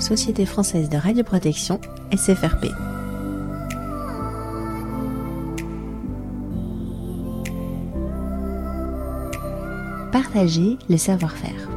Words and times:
Société 0.00 0.46
française 0.46 0.88
de 0.88 0.96
radioprotection, 0.96 1.80
SFRP. 2.12 2.66
Partager 10.12 10.78
le 10.88 10.96
savoir-faire. 10.96 11.68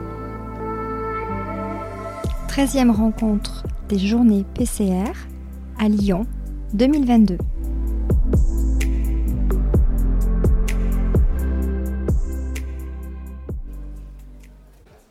13e 2.47 2.91
rencontre 2.91 3.63
des 3.89 3.97
journées 3.97 4.45
PCR 4.53 5.11
à 5.79 5.89
Lyon 5.89 6.25
2022. 6.73 7.37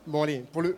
Bon 0.07 0.23
allez, 0.23 0.43
pour 0.51 0.61
le, 0.61 0.77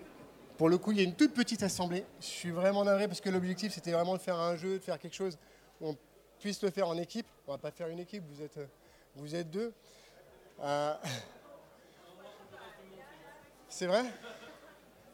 pour 0.57 0.69
le 0.69 0.77
coup, 0.77 0.91
il 0.91 0.97
y 0.97 1.01
a 1.01 1.03
une 1.03 1.15
toute 1.15 1.33
petite 1.33 1.63
assemblée. 1.63 2.05
Je 2.19 2.25
suis 2.25 2.51
vraiment 2.51 2.83
navré 2.83 3.07
parce 3.07 3.21
que 3.21 3.29
l'objectif 3.29 3.73
c'était 3.73 3.91
vraiment 3.91 4.13
de 4.13 4.21
faire 4.21 4.37
un 4.39 4.55
jeu, 4.55 4.79
de 4.79 4.83
faire 4.83 4.99
quelque 4.99 5.15
chose 5.15 5.37
où 5.81 5.89
on 5.89 5.97
puisse 6.39 6.61
le 6.61 6.69
faire 6.69 6.87
en 6.87 6.97
équipe. 6.97 7.27
On 7.47 7.51
va 7.51 7.57
pas 7.57 7.71
faire 7.71 7.87
une 7.87 7.99
équipe, 7.99 8.23
vous 8.27 8.41
êtes, 8.41 8.59
vous 9.15 9.35
êtes 9.35 9.49
deux. 9.49 9.73
Euh, 10.61 10.93
C'est 13.73 13.87
vrai? 13.87 14.03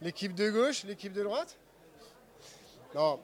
L'équipe 0.01 0.35
de 0.35 0.49
gauche, 0.49 0.83
l'équipe 0.83 1.13
de 1.13 1.23
droite? 1.23 1.55
Non. 2.93 3.21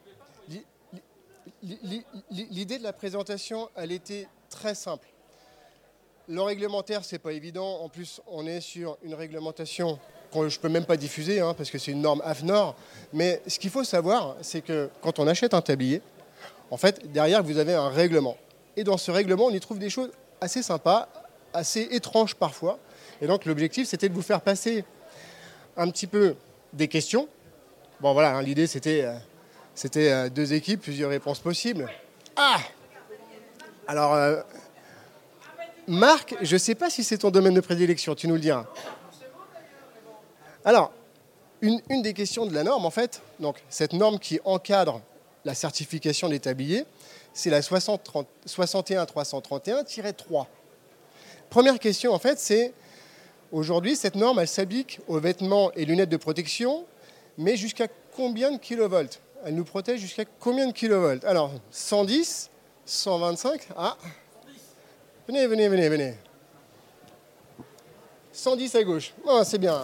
L'idée 1.61 2.77
de 2.77 2.83
la 2.83 2.93
présentation, 2.93 3.69
elle 3.75 3.91
était 3.91 4.29
très 4.49 4.73
simple. 4.75 5.09
Le 6.29 6.41
réglementaire, 6.41 7.03
c'est 7.03 7.19
pas 7.19 7.33
évident. 7.33 7.81
En 7.81 7.89
plus, 7.89 8.21
on 8.27 8.47
est 8.47 8.61
sur 8.61 8.97
une 9.03 9.13
réglementation 9.13 9.99
je 10.47 10.59
peux 10.59 10.69
même 10.69 10.85
pas 10.85 10.97
diffuser 10.97 11.39
hein, 11.39 11.53
parce 11.57 11.69
que 11.69 11.77
c'est 11.77 11.91
une 11.91 12.01
norme 12.01 12.21
AFNOR. 12.25 12.75
Mais 13.13 13.41
ce 13.47 13.59
qu'il 13.59 13.69
faut 13.69 13.83
savoir, 13.83 14.35
c'est 14.41 14.61
que 14.61 14.89
quand 15.01 15.19
on 15.19 15.27
achète 15.27 15.53
un 15.53 15.61
tablier, 15.61 16.01
en 16.71 16.77
fait, 16.77 17.11
derrière, 17.11 17.43
vous 17.43 17.57
avez 17.57 17.73
un 17.73 17.89
règlement. 17.89 18.37
Et 18.77 18.83
dans 18.83 18.97
ce 18.97 19.11
règlement, 19.11 19.45
on 19.45 19.51
y 19.51 19.59
trouve 19.59 19.79
des 19.79 19.89
choses 19.89 20.11
assez 20.41 20.61
sympas, 20.61 21.09
assez 21.53 21.87
étranges 21.91 22.35
parfois. 22.35 22.79
Et 23.21 23.27
donc, 23.27 23.45
l'objectif, 23.45 23.87
c'était 23.87 24.09
de 24.09 24.13
vous 24.13 24.21
faire 24.21 24.41
passer 24.41 24.83
un 25.77 25.89
petit 25.89 26.07
peu 26.07 26.35
des 26.73 26.87
questions. 26.87 27.27
Bon, 28.01 28.13
voilà, 28.13 28.35
hein, 28.35 28.41
l'idée, 28.41 28.67
c'était 28.67 29.03
euh, 29.03 29.15
euh, 29.95 30.29
deux 30.29 30.53
équipes, 30.53 30.81
plusieurs 30.81 31.09
réponses 31.09 31.39
possibles. 31.39 31.89
Ah 32.35 32.59
Alors, 33.87 34.13
euh, 34.13 34.41
Marc, 35.87 36.35
je 36.41 36.55
ne 36.55 36.59
sais 36.59 36.75
pas 36.75 36.89
si 36.89 37.03
c'est 37.03 37.19
ton 37.19 37.31
domaine 37.31 37.53
de 37.53 37.61
prédilection, 37.61 38.15
tu 38.15 38.27
nous 38.27 38.35
le 38.35 38.41
diras. 38.41 38.65
Alors, 40.65 40.91
une, 41.61 41.79
des 42.01 42.13
questions 42.13 42.45
de 42.47 42.53
la 42.53 42.63
norme, 42.63 42.85
en 42.85 42.91
fait, 42.91 43.21
donc 43.39 43.63
cette 43.69 43.93
norme 43.93 44.19
qui 44.19 44.41
encadre 44.45 45.01
la 45.45 45.53
certification 45.53 46.27
des 46.27 46.39
tabliers, 46.39 46.85
c'est 47.33 47.51
la 47.51 47.61
61331-3. 47.61 50.47
Première 51.51 51.77
question, 51.79 52.13
en 52.13 52.19
fait, 52.19 52.39
c'est 52.39 52.73
aujourd'hui, 53.51 53.95
cette 53.95 54.15
norme, 54.15 54.39
elle 54.39 54.47
s'applique 54.47 54.99
aux 55.07 55.19
vêtements 55.19 55.71
et 55.73 55.85
lunettes 55.85 56.09
de 56.09 56.17
protection, 56.17 56.87
mais 57.37 57.55
jusqu'à 57.55 57.87
combien 58.15 58.51
de 58.51 58.57
kilovolts? 58.57 59.21
Elle 59.45 59.53
nous 59.53 59.65
protège 59.65 59.99
jusqu'à 59.99 60.25
combien 60.39 60.65
de 60.65 60.73
kilovolts? 60.73 61.23
Alors, 61.25 61.51
110, 61.69 62.49
125, 62.85 63.67
ah 63.77 63.95
Venez, 65.27 65.45
venez, 65.45 65.69
venez, 65.69 65.89
venez. 65.89 66.15
110 68.31 68.73
à 68.75 68.83
gauche. 68.83 69.13
Oh, 69.25 69.41
c'est 69.43 69.59
bien. 69.59 69.83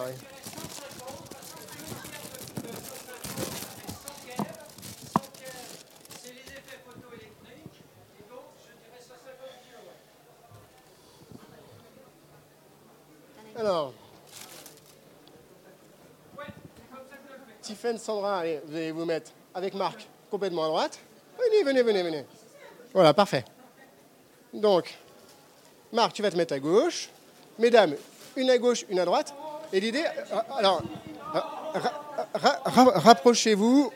Tiffen, 17.82 17.98
Sandra, 17.98 18.38
allez, 18.38 18.60
vous 18.64 18.76
allez 18.76 18.92
vous 18.92 19.04
mettre 19.04 19.32
avec 19.52 19.74
Marc 19.74 20.06
complètement 20.30 20.66
à 20.66 20.68
droite. 20.68 21.00
Venez, 21.36 21.64
venez, 21.64 21.82
venez, 21.82 22.02
venez. 22.04 22.24
Voilà, 22.94 23.12
parfait. 23.12 23.44
Donc, 24.54 24.96
Marc, 25.92 26.12
tu 26.12 26.22
vas 26.22 26.30
te 26.30 26.36
mettre 26.36 26.54
à 26.54 26.60
gauche. 26.60 27.08
Mesdames, 27.58 27.96
une 28.36 28.50
à 28.50 28.58
gauche, 28.58 28.84
une 28.88 29.00
à 29.00 29.04
droite. 29.04 29.34
Et 29.72 29.80
l'idée, 29.80 30.04
euh, 30.04 30.36
alors, 30.58 30.80
rapprochez-vous. 32.34 33.92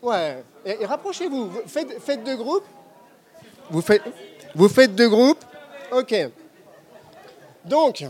Ouais, 0.00 0.42
et, 0.64 0.86
rapprochez-vous. 0.86 1.50
Faites, 1.66 2.00
faites 2.00 2.24
deux 2.24 2.36
groupes. 2.36 2.64
Vous 3.68 3.82
faites, 3.82 4.02
vous 4.54 4.70
faites 4.70 4.94
deux 4.94 5.10
groupes. 5.10 5.44
Ok. 5.90 6.14
Donc, 7.66 8.06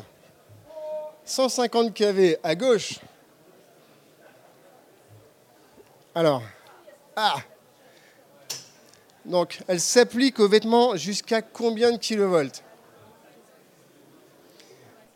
150 1.24 1.92
kV 1.92 2.38
à 2.44 2.54
gauche. 2.54 3.00
Alors, 6.14 6.42
ah 7.16 7.36
Donc, 9.24 9.62
elle 9.66 9.80
s'applique 9.80 10.40
aux 10.40 10.48
vêtements 10.48 10.94
jusqu'à 10.94 11.40
combien 11.40 11.90
de 11.90 11.96
kilovolts? 11.96 12.62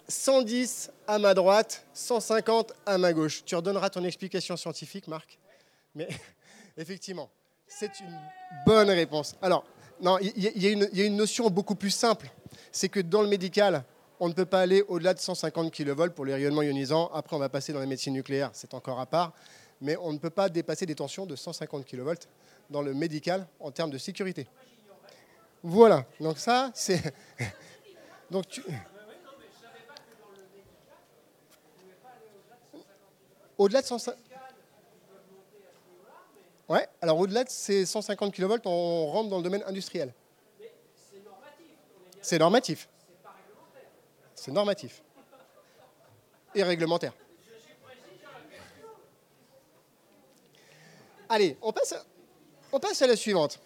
110 0.08 0.90
à 1.06 1.18
ma 1.18 1.34
droite, 1.34 1.84
150 1.92 2.72
à 2.86 2.96
ma 2.96 3.12
gauche. 3.12 3.44
Tu 3.44 3.54
redonneras 3.54 3.90
ton 3.90 4.04
explication 4.04 4.56
scientifique, 4.56 5.06
Marc? 5.06 5.38
Mais 5.94 6.08
effectivement, 6.78 7.28
c'est 7.66 8.00
une 8.00 8.18
bonne 8.64 8.88
réponse. 8.88 9.34
Alors, 9.42 9.64
non, 10.00 10.18
il 10.18 10.32
y, 10.38 11.02
a 11.02 11.04
une 11.04 11.16
notion 11.16 11.50
beaucoup 11.50 11.74
plus 11.74 11.90
simple. 11.90 12.30
C'est 12.72 12.88
que 12.88 13.00
dans 13.00 13.20
le 13.20 13.28
médical, 13.28 13.84
on 14.18 14.28
ne 14.28 14.32
peut 14.32 14.46
pas 14.46 14.60
aller 14.60 14.82
au-delà 14.88 15.12
de 15.12 15.18
150 15.18 15.70
kV 15.70 16.10
pour 16.10 16.24
les 16.24 16.32
rayonnements 16.32 16.62
ionisants. 16.62 17.10
Après, 17.12 17.36
on 17.36 17.38
va 17.38 17.50
passer 17.50 17.74
dans 17.74 17.80
la 17.80 17.86
médecine 17.86 18.14
nucléaire, 18.14 18.50
c'est 18.54 18.72
encore 18.72 18.98
à 18.98 19.06
part. 19.06 19.34
Mais 19.80 19.96
on 19.96 20.12
ne 20.12 20.18
peut 20.18 20.30
pas 20.30 20.48
dépasser 20.48 20.86
des 20.86 20.94
tensions 20.94 21.26
de 21.26 21.36
150 21.36 21.84
kV 21.84 22.14
dans 22.70 22.82
le 22.82 22.94
médical 22.94 23.46
en 23.60 23.70
termes 23.70 23.90
de 23.90 23.98
sécurité. 23.98 24.48
Voilà, 25.62 26.06
donc 26.20 26.38
ça, 26.38 26.70
c'est... 26.74 27.02
donc 28.30 28.48
tu... 28.48 28.62
Au-delà 33.58 33.82
de 33.82 33.86
150... 33.86 34.16
Ouais, 36.68 36.88
alors 37.00 37.18
au-delà 37.18 37.44
de 37.44 37.48
ces 37.48 37.86
150 37.86 38.34
kV, 38.34 38.56
on 38.64 39.06
rentre 39.06 39.30
dans 39.30 39.38
le 39.38 39.42
domaine 39.42 39.62
industriel. 39.66 40.12
C'est 42.20 42.38
normatif. 42.38 42.88
C'est 44.34 44.50
normatif. 44.50 45.02
Et 46.54 46.62
réglementaire. 46.64 47.12
Allez, 51.28 51.56
on 51.62 51.72
passe, 51.72 51.94
on 52.72 52.78
passe 52.78 53.02
à 53.02 53.06
la 53.06 53.16
suivante. 53.16 53.60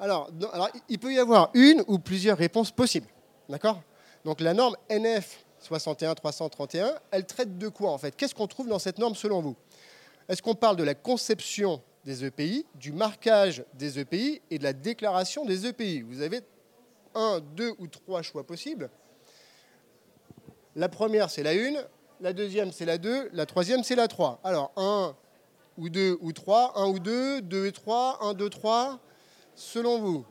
Alors, 0.00 0.30
alors, 0.52 0.70
il 0.88 0.98
peut 0.98 1.12
y 1.12 1.18
avoir 1.18 1.50
une 1.54 1.82
ou 1.86 1.98
plusieurs 1.98 2.38
réponses 2.38 2.70
possibles. 2.70 3.08
D'accord? 3.48 3.82
Donc 4.24 4.40
la 4.40 4.54
norme 4.54 4.76
NF 4.90 5.44
61331, 5.60 6.94
elle 7.10 7.26
traite 7.26 7.58
de 7.58 7.68
quoi 7.68 7.90
en 7.90 7.98
fait? 7.98 8.14
Qu'est-ce 8.14 8.34
qu'on 8.34 8.46
trouve 8.46 8.68
dans 8.68 8.78
cette 8.78 8.98
norme 8.98 9.14
selon 9.14 9.40
vous? 9.40 9.56
Est-ce 10.28 10.42
qu'on 10.42 10.54
parle 10.54 10.76
de 10.76 10.84
la 10.84 10.94
conception 10.94 11.82
des 12.04 12.24
EPI, 12.24 12.64
du 12.74 12.92
marquage 12.92 13.64
des 13.74 13.98
EPI 13.98 14.40
et 14.50 14.58
de 14.58 14.64
la 14.64 14.72
déclaration 14.72 15.44
des 15.44 15.66
EPI 15.66 16.02
Vous 16.02 16.20
avez 16.20 16.42
un, 17.14 17.40
deux 17.40 17.72
ou 17.78 17.86
trois 17.86 18.22
choix 18.22 18.44
possibles. 18.44 18.90
La 20.76 20.88
première, 20.88 21.30
c'est 21.30 21.42
la 21.42 21.50
1, 21.50 21.72
la 22.20 22.32
deuxième, 22.32 22.72
c'est 22.72 22.84
la 22.84 22.98
2, 22.98 23.30
la 23.32 23.46
troisième, 23.46 23.82
c'est 23.82 23.96
la 23.96 24.06
3. 24.06 24.40
Alors, 24.44 24.72
1 24.76 25.16
ou 25.78 25.88
2 25.88 26.18
ou 26.20 26.32
3, 26.32 26.72
1 26.76 26.86
ou 26.86 26.98
2, 26.98 27.40
2 27.40 27.66
et 27.66 27.72
3, 27.72 28.18
1, 28.20 28.34
2, 28.34 28.50
3, 28.50 28.98
selon 29.54 30.00
vous. 30.00 30.26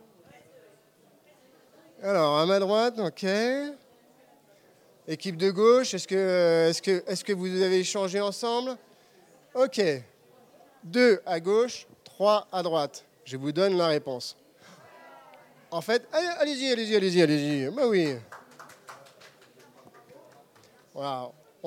Alors, 2.04 2.38
à 2.38 2.45
ma 2.45 2.60
droite, 2.60 3.00
ok. 3.00 3.25
Équipe 5.07 5.38
de 5.38 5.50
gauche, 5.50 5.94
est-ce 5.94 6.07
que, 6.07 7.33
vous 7.33 7.62
avez 7.62 7.80
échangé 7.80 8.19
ensemble? 8.19 8.77
Ok. 9.56 9.81
2 10.83 11.21
à 11.25 11.39
gauche, 11.39 11.88
3 12.04 12.48
à 12.51 12.62
droite. 12.62 13.06
Je 13.24 13.38
vous 13.38 13.51
donne 13.51 13.77
la 13.77 13.88
réponse. 13.88 14.36
En 15.71 15.81
fait, 15.81 16.07
allez-y, 16.12 16.71
allez-y, 16.71 16.95
allez-y, 16.95 17.21
allez-y. 17.21 17.69
Bah 17.71 17.88
oui. 17.88 18.16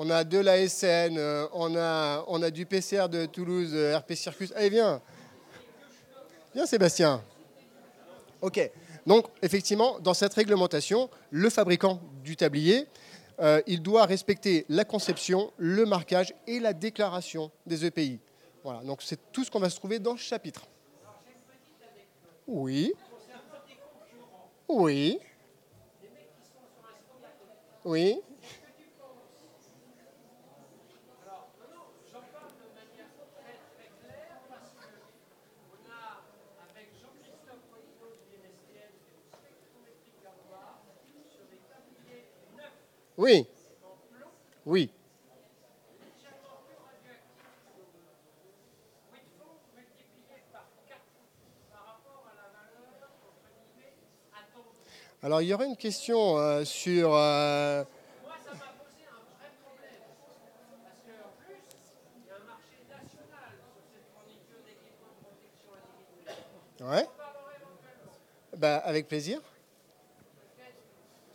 On 0.03 0.09
a 0.09 0.23
de 0.23 0.39
la 0.39 0.67
SN, 0.67 1.15
euh, 1.15 1.45
on 1.53 1.75
a, 1.75 2.25
on 2.27 2.41
a 2.41 2.49
du 2.49 2.65
PCR 2.65 3.07
de 3.07 3.27
Toulouse, 3.27 3.69
euh, 3.75 3.95
RP 3.99 4.13
Circus. 4.13 4.51
Allez, 4.55 4.71
viens. 4.71 4.99
Viens, 6.55 6.65
Sébastien. 6.65 7.23
OK. 8.41 8.59
Donc, 9.05 9.27
effectivement, 9.43 9.99
dans 9.99 10.15
cette 10.15 10.33
réglementation, 10.33 11.07
le 11.29 11.51
fabricant 11.51 12.01
du 12.23 12.35
tablier, 12.35 12.87
euh, 13.41 13.61
il 13.67 13.83
doit 13.83 14.05
respecter 14.05 14.65
la 14.69 14.85
conception, 14.85 15.53
le 15.57 15.85
marquage 15.85 16.33
et 16.47 16.59
la 16.59 16.73
déclaration 16.73 17.51
des 17.67 17.85
EPI. 17.85 18.19
Voilà, 18.63 18.81
donc 18.81 19.03
c'est 19.03 19.19
tout 19.31 19.43
ce 19.43 19.51
qu'on 19.51 19.59
va 19.59 19.69
se 19.69 19.75
trouver 19.75 19.99
dans 19.99 20.17
ce 20.17 20.23
chapitre. 20.23 20.65
Oui. 22.47 22.91
Oui. 24.67 25.19
Oui. 27.85 28.19
Oui. 43.21 43.45
Oui. 44.65 44.89
Alors, 55.23 55.41
il 55.41 55.49
y 55.49 55.53
aurait 55.53 55.67
une 55.67 55.77
question 55.77 56.39
euh, 56.39 56.65
sur. 56.65 57.13
euh, 57.13 57.83
Moi, 58.23 58.33
ça 58.43 58.51
m'a 58.53 58.57
posé 58.57 59.05
un 59.05 59.21
vrai 59.37 59.51
problème. 59.61 60.01
Parce 60.81 60.97
qu'en 61.05 61.29
plus, 61.37 61.61
il 62.17 62.25
y 62.25 62.31
a 62.31 62.35
un 62.41 62.45
marché 62.49 62.81
national 62.89 63.53
sur 63.53 63.85
cette 63.93 64.09
fourniture 64.09 64.61
d'équipements 64.65 65.13
de 65.13 65.21
protection 65.29 65.69
individuelle. 65.77 66.41
Bah, 68.57 68.77
avec 68.79 69.07
plaisir. 69.07 69.39
Vous 69.41 69.45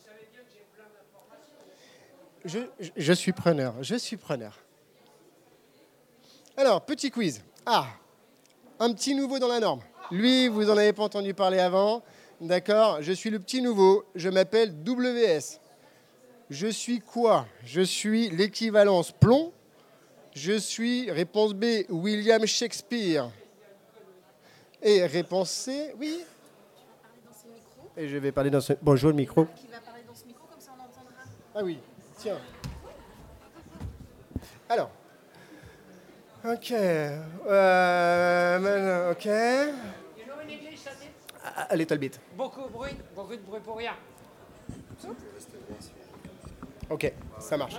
savez 0.05 0.27
bien 0.33 0.43
que 0.43 0.51
j'ai 0.51 0.67
plein 0.75 0.91
d'informations. 0.91 1.63
Je, 2.47 3.13
suis 3.13 3.33
preneur, 3.33 3.75
je 3.83 3.97
suis 3.97 4.17
preneur. 4.17 4.57
Alors, 6.57 6.81
petit 6.83 7.11
quiz. 7.11 7.43
Ah, 7.67 7.89
un 8.79 8.93
petit 8.93 9.17
nouveau 9.17 9.41
dans 9.41 9.49
la 9.49 9.59
norme. 9.59 9.81
Lui, 10.13 10.47
vous 10.47 10.65
n'en 10.65 10.77
avez 10.77 10.93
pas 10.93 11.03
entendu 11.03 11.35
parler 11.35 11.59
avant. 11.59 12.03
D'accord 12.41 13.03
Je 13.03 13.13
suis 13.13 13.31
le 13.31 13.41
petit 13.41 13.61
nouveau. 13.61 14.05
Je 14.15 14.29
m'appelle 14.29 14.73
WS. 14.87 15.61
Je 16.49 16.69
suis 16.69 17.01
quoi? 17.01 17.47
Je 17.65 17.81
suis 17.81 18.31
l'équivalence 18.31 19.11
plomb. 19.11 19.53
Je 20.35 20.57
suis, 20.57 21.11
réponse 21.11 21.53
B, 21.53 21.65
William 21.89 22.47
Shakespeare. 22.47 23.29
Et 24.83 25.05
réponse 25.05 25.51
C, 25.51 25.95
oui. 25.99 26.21
Et 27.97 28.07
je 28.07 28.17
vais 28.19 28.31
parler 28.31 28.51
dans 28.51 28.61
ce... 28.61 28.75
Bonjour 28.83 29.11
le 29.11 29.17
micro. 29.17 29.47
Qui 29.47 29.67
va 29.67 29.81
parler 29.81 30.03
dans 30.07 30.15
ce 30.15 30.27
micro, 30.27 30.47
comme 30.47 30.61
ça 30.61 30.73
on 30.79 30.85
entendra. 30.85 31.23
Ah 31.55 31.65
oui, 31.65 31.79
tiens. 32.17 32.39
Alors. 34.69 34.91
Ok. 36.45 36.71
Euh, 36.73 38.59
maintenant, 38.59 39.11
ok. 39.13 39.25
You 39.25 40.25
know 40.27 40.41
in 40.41 40.49
English, 40.51 40.85
that's 40.85 41.03
it? 41.03 41.11
A, 41.45 41.73
a 41.73 41.77
little 41.77 41.99
bit. 41.99 42.21
Beaucoup 42.37 42.63
de 42.63 42.69
bruit, 42.69 42.97
beaucoup 43.15 43.35
de 43.37 43.41
bruit 43.43 43.61
pour 43.61 43.77
rien. 43.77 43.95
Ok, 46.89 47.13
ça 47.41 47.57
marche. 47.57 47.75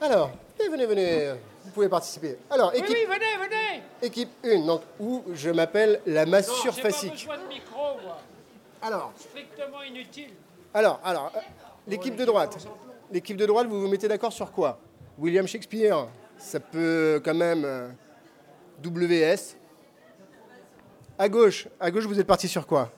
Alors, 0.00 0.30
venez, 0.58 0.68
venez, 0.70 0.86
venez. 0.86 1.34
Vous 1.64 1.70
pouvez 1.72 1.88
participer. 1.88 2.38
Alors, 2.50 2.72
équipe, 2.74 2.88
oui, 2.90 3.06
venez, 3.06 3.36
venez. 3.48 3.82
équipe 4.02 4.30
1, 4.44 4.64
donc, 4.66 4.82
où 5.00 5.24
je 5.32 5.50
m'appelle 5.50 6.00
la 6.06 6.26
masse 6.26 6.46
Non, 6.48 6.54
j'ai 6.62 6.68
pas 6.68 6.72
surfacique. 6.74 7.12
besoin 7.12 7.38
de 7.38 7.48
micro, 7.48 8.00
moi. 8.04 8.18
Alors, 8.82 9.12
Strictement 9.16 9.82
inutile. 9.82 10.30
alors, 10.74 11.00
alors, 11.04 11.32
euh, 11.34 11.40
l'équipe 11.86 12.16
de 12.16 12.24
droite. 12.24 12.66
Vous 13.68 13.80
vous 13.80 13.88
mettez 13.88 14.08
d'accord 14.08 14.32
sur 14.32 14.50
quoi? 14.50 14.78
William 15.18 15.46
Shakespeare, 15.46 16.08
ça 16.36 16.58
peut 16.60 17.20
quand 17.24 17.34
même 17.34 17.64
euh, 17.64 17.88
WS. 18.84 19.56
À 21.16 21.28
gauche, 21.28 21.68
à 21.78 21.90
gauche, 21.90 22.04
vous 22.06 22.18
êtes 22.18 22.26
parti 22.26 22.48
sur 22.48 22.66
quoi? 22.66 22.90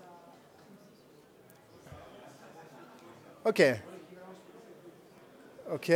Ok. 3.45 3.63
Ok. 5.73 5.93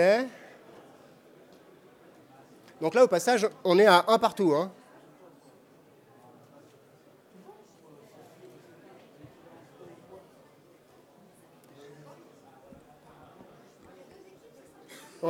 Donc 2.81 2.95
là, 2.95 3.05
au 3.05 3.09
passage, 3.09 3.49
on 3.65 3.79
est 3.79 3.87
à 3.87 4.05
un 4.09 4.19
partout. 4.19 4.55
Hein. 4.55 4.71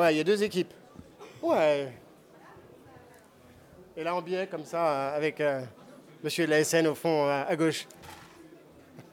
Ouais, 0.01 0.15
il 0.15 0.17
y 0.17 0.21
a 0.21 0.25
deux 0.25 0.43
équipes. 0.43 0.73
Ouais. 1.43 1.93
Et 3.95 4.03
là, 4.03 4.15
en 4.15 4.23
biais, 4.23 4.49
comme 4.51 4.65
ça, 4.65 4.89
euh, 4.89 5.17
avec 5.19 5.43
euh, 5.43 5.61
monsieur 6.25 6.47
de 6.47 6.51
la 6.51 6.65
SN 6.65 6.87
au 6.87 6.95
fond, 6.95 7.29
euh, 7.29 7.43
à 7.47 7.55
gauche. 7.55 7.87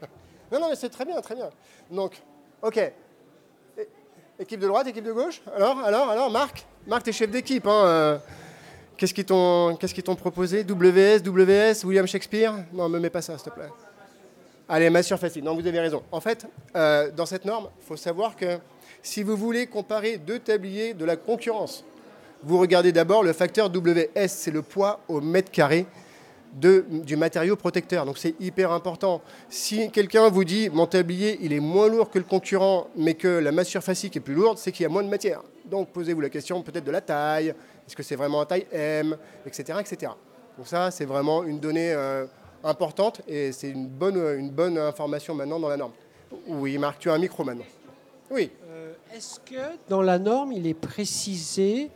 non, 0.50 0.60
non, 0.60 0.70
mais 0.70 0.76
c'est 0.76 0.88
très 0.88 1.04
bien, 1.04 1.20
très 1.20 1.34
bien. 1.34 1.50
Donc, 1.90 2.16
ok. 2.62 2.90
Équipe 4.38 4.60
de 4.60 4.66
droite, 4.66 4.86
équipe 4.86 5.04
de 5.04 5.12
gauche 5.12 5.42
Alors, 5.54 5.78
alors, 5.80 6.08
alors, 6.08 6.30
Marc 6.30 6.64
Marc, 6.86 7.02
t'es 7.02 7.12
chef 7.12 7.30
d'équipe. 7.30 7.66
Hein, 7.66 7.84
euh, 7.84 8.18
Qu'est-ce 8.96 9.12
qu'ils 9.12 9.26
t'ont 10.04 10.16
proposé? 10.16 10.64
WS, 10.64 11.22
WS, 11.22 11.84
William 11.84 12.06
Shakespeare? 12.06 12.54
Non, 12.72 12.88
me 12.88 12.98
mets 12.98 13.10
pas 13.10 13.20
ça, 13.20 13.36
s'il 13.36 13.50
te 13.50 13.54
plaît. 13.54 13.68
Allez, 14.66 14.88
ma 14.88 15.02
facile. 15.02 15.44
Non, 15.44 15.54
vous 15.54 15.66
avez 15.66 15.80
raison. 15.80 16.02
En 16.10 16.20
fait, 16.22 16.46
euh, 16.74 17.10
dans 17.10 17.26
cette 17.26 17.44
norme, 17.44 17.68
il 17.78 17.84
faut 17.84 17.96
savoir 17.96 18.36
que 18.36 18.58
si 19.02 19.22
vous 19.22 19.36
voulez 19.36 19.66
comparer 19.66 20.18
deux 20.18 20.38
tabliers 20.38 20.94
de 20.94 21.04
la 21.04 21.16
concurrence, 21.16 21.84
vous 22.42 22.58
regardez 22.58 22.92
d'abord 22.92 23.22
le 23.22 23.32
facteur 23.32 23.68
WS, 23.68 24.28
c'est 24.28 24.50
le 24.50 24.62
poids 24.62 25.00
au 25.08 25.20
mètre 25.20 25.50
carré 25.50 25.86
du 26.52 27.16
matériau 27.16 27.56
protecteur. 27.56 28.06
Donc 28.06 28.18
c'est 28.18 28.34
hyper 28.40 28.72
important. 28.72 29.20
Si 29.48 29.90
quelqu'un 29.90 30.28
vous 30.28 30.44
dit 30.44 30.70
mon 30.70 30.86
tablier 30.86 31.38
il 31.42 31.52
est 31.52 31.60
moins 31.60 31.88
lourd 31.88 32.10
que 32.10 32.18
le 32.18 32.24
concurrent, 32.24 32.88
mais 32.96 33.14
que 33.14 33.28
la 33.28 33.52
masse 33.52 33.68
surfacique 33.68 34.16
est 34.16 34.20
plus 34.20 34.34
lourde, 34.34 34.58
c'est 34.58 34.72
qu'il 34.72 34.84
y 34.84 34.86
a 34.86 34.88
moins 34.88 35.02
de 35.02 35.08
matière. 35.08 35.42
Donc 35.64 35.88
posez-vous 35.90 36.20
la 36.20 36.30
question 36.30 36.62
peut-être 36.62 36.84
de 36.84 36.90
la 36.90 37.00
taille. 37.00 37.48
Est-ce 37.86 37.96
que 37.96 38.02
c'est 38.02 38.16
vraiment 38.16 38.40
un 38.40 38.46
taille 38.46 38.66
M, 38.72 39.16
etc., 39.46 39.78
etc. 39.80 40.12
Donc 40.56 40.66
ça 40.66 40.90
c'est 40.90 41.04
vraiment 41.04 41.44
une 41.44 41.60
donnée 41.60 41.92
euh, 41.92 42.26
importante 42.64 43.20
et 43.28 43.52
c'est 43.52 43.70
une 43.70 43.86
bonne, 43.86 44.16
une 44.38 44.50
bonne 44.50 44.78
information 44.78 45.34
maintenant 45.34 45.60
dans 45.60 45.68
la 45.68 45.76
norme. 45.76 45.92
Oui, 46.46 46.76
Marc, 46.78 46.98
tu 46.98 47.10
as 47.10 47.14
un 47.14 47.18
micro 47.18 47.44
maintenant. 47.44 47.64
Oui. 48.30 48.50
Est-ce 49.12 49.40
que 49.40 49.76
dans 49.88 50.02
la 50.02 50.18
norme, 50.18 50.52
il 50.52 50.66
est 50.66 50.74
précisé 50.74 51.90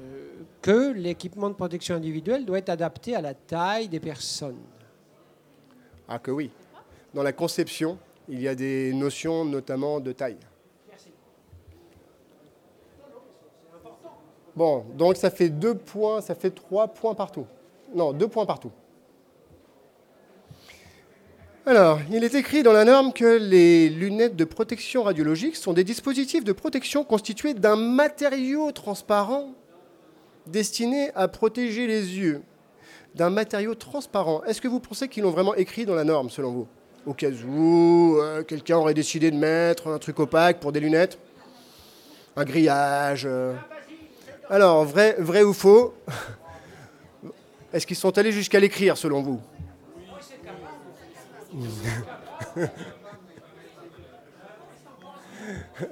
euh, 0.00 0.28
que 0.62 0.92
l'équipement 0.92 1.50
de 1.50 1.54
protection 1.54 1.94
individuelle 1.94 2.44
doit 2.44 2.58
être 2.58 2.70
adapté 2.70 3.14
à 3.14 3.20
la 3.20 3.34
taille 3.34 3.88
des 3.88 4.00
personnes? 4.00 4.60
Ah 6.08 6.18
que 6.18 6.30
oui. 6.30 6.50
Dans 7.12 7.22
la 7.22 7.32
conception, 7.32 7.98
il 8.28 8.40
y 8.40 8.48
a 8.48 8.54
des 8.54 8.92
notions 8.94 9.44
notamment 9.44 10.00
de 10.00 10.12
taille. 10.12 10.38
Bon, 14.56 14.84
donc 14.94 15.16
ça 15.16 15.30
fait 15.30 15.48
deux 15.48 15.74
points, 15.74 16.20
ça 16.20 16.34
fait 16.34 16.50
trois 16.50 16.88
points 16.88 17.14
partout. 17.14 17.46
Non, 17.92 18.12
deux 18.12 18.28
points 18.28 18.46
partout. 18.46 18.70
Alors, 21.66 21.98
il 22.10 22.22
est 22.22 22.34
écrit 22.34 22.62
dans 22.62 22.74
la 22.74 22.84
norme 22.84 23.14
que 23.14 23.38
les 23.38 23.88
lunettes 23.88 24.36
de 24.36 24.44
protection 24.44 25.02
radiologique 25.02 25.56
sont 25.56 25.72
des 25.72 25.82
dispositifs 25.82 26.44
de 26.44 26.52
protection 26.52 27.04
constitués 27.04 27.54
d'un 27.54 27.76
matériau 27.76 28.70
transparent 28.70 29.54
destiné 30.46 31.10
à 31.14 31.26
protéger 31.26 31.86
les 31.86 32.18
yeux. 32.18 32.42
D'un 33.14 33.30
matériau 33.30 33.74
transparent. 33.74 34.44
Est-ce 34.44 34.60
que 34.60 34.68
vous 34.68 34.78
pensez 34.78 35.08
qu'ils 35.08 35.22
l'ont 35.22 35.30
vraiment 35.30 35.54
écrit 35.54 35.86
dans 35.86 35.94
la 35.94 36.04
norme, 36.04 36.28
selon 36.28 36.52
vous? 36.52 36.66
Au 37.06 37.14
cas 37.14 37.30
où 37.30 38.18
euh, 38.18 38.42
quelqu'un 38.42 38.76
aurait 38.76 38.92
décidé 38.92 39.30
de 39.30 39.36
mettre 39.36 39.88
un 39.88 39.98
truc 39.98 40.18
opaque 40.20 40.60
pour 40.60 40.70
des 40.70 40.80
lunettes? 40.80 41.18
Un 42.36 42.44
grillage 42.44 43.24
euh. 43.24 43.54
Alors, 44.50 44.84
vrai, 44.84 45.16
vrai 45.18 45.42
ou 45.42 45.54
faux? 45.54 45.94
Est-ce 47.72 47.86
qu'ils 47.86 47.96
sont 47.96 48.18
allés 48.18 48.32
jusqu'à 48.32 48.60
l'écrire, 48.60 48.98
selon 48.98 49.22
vous? 49.22 49.40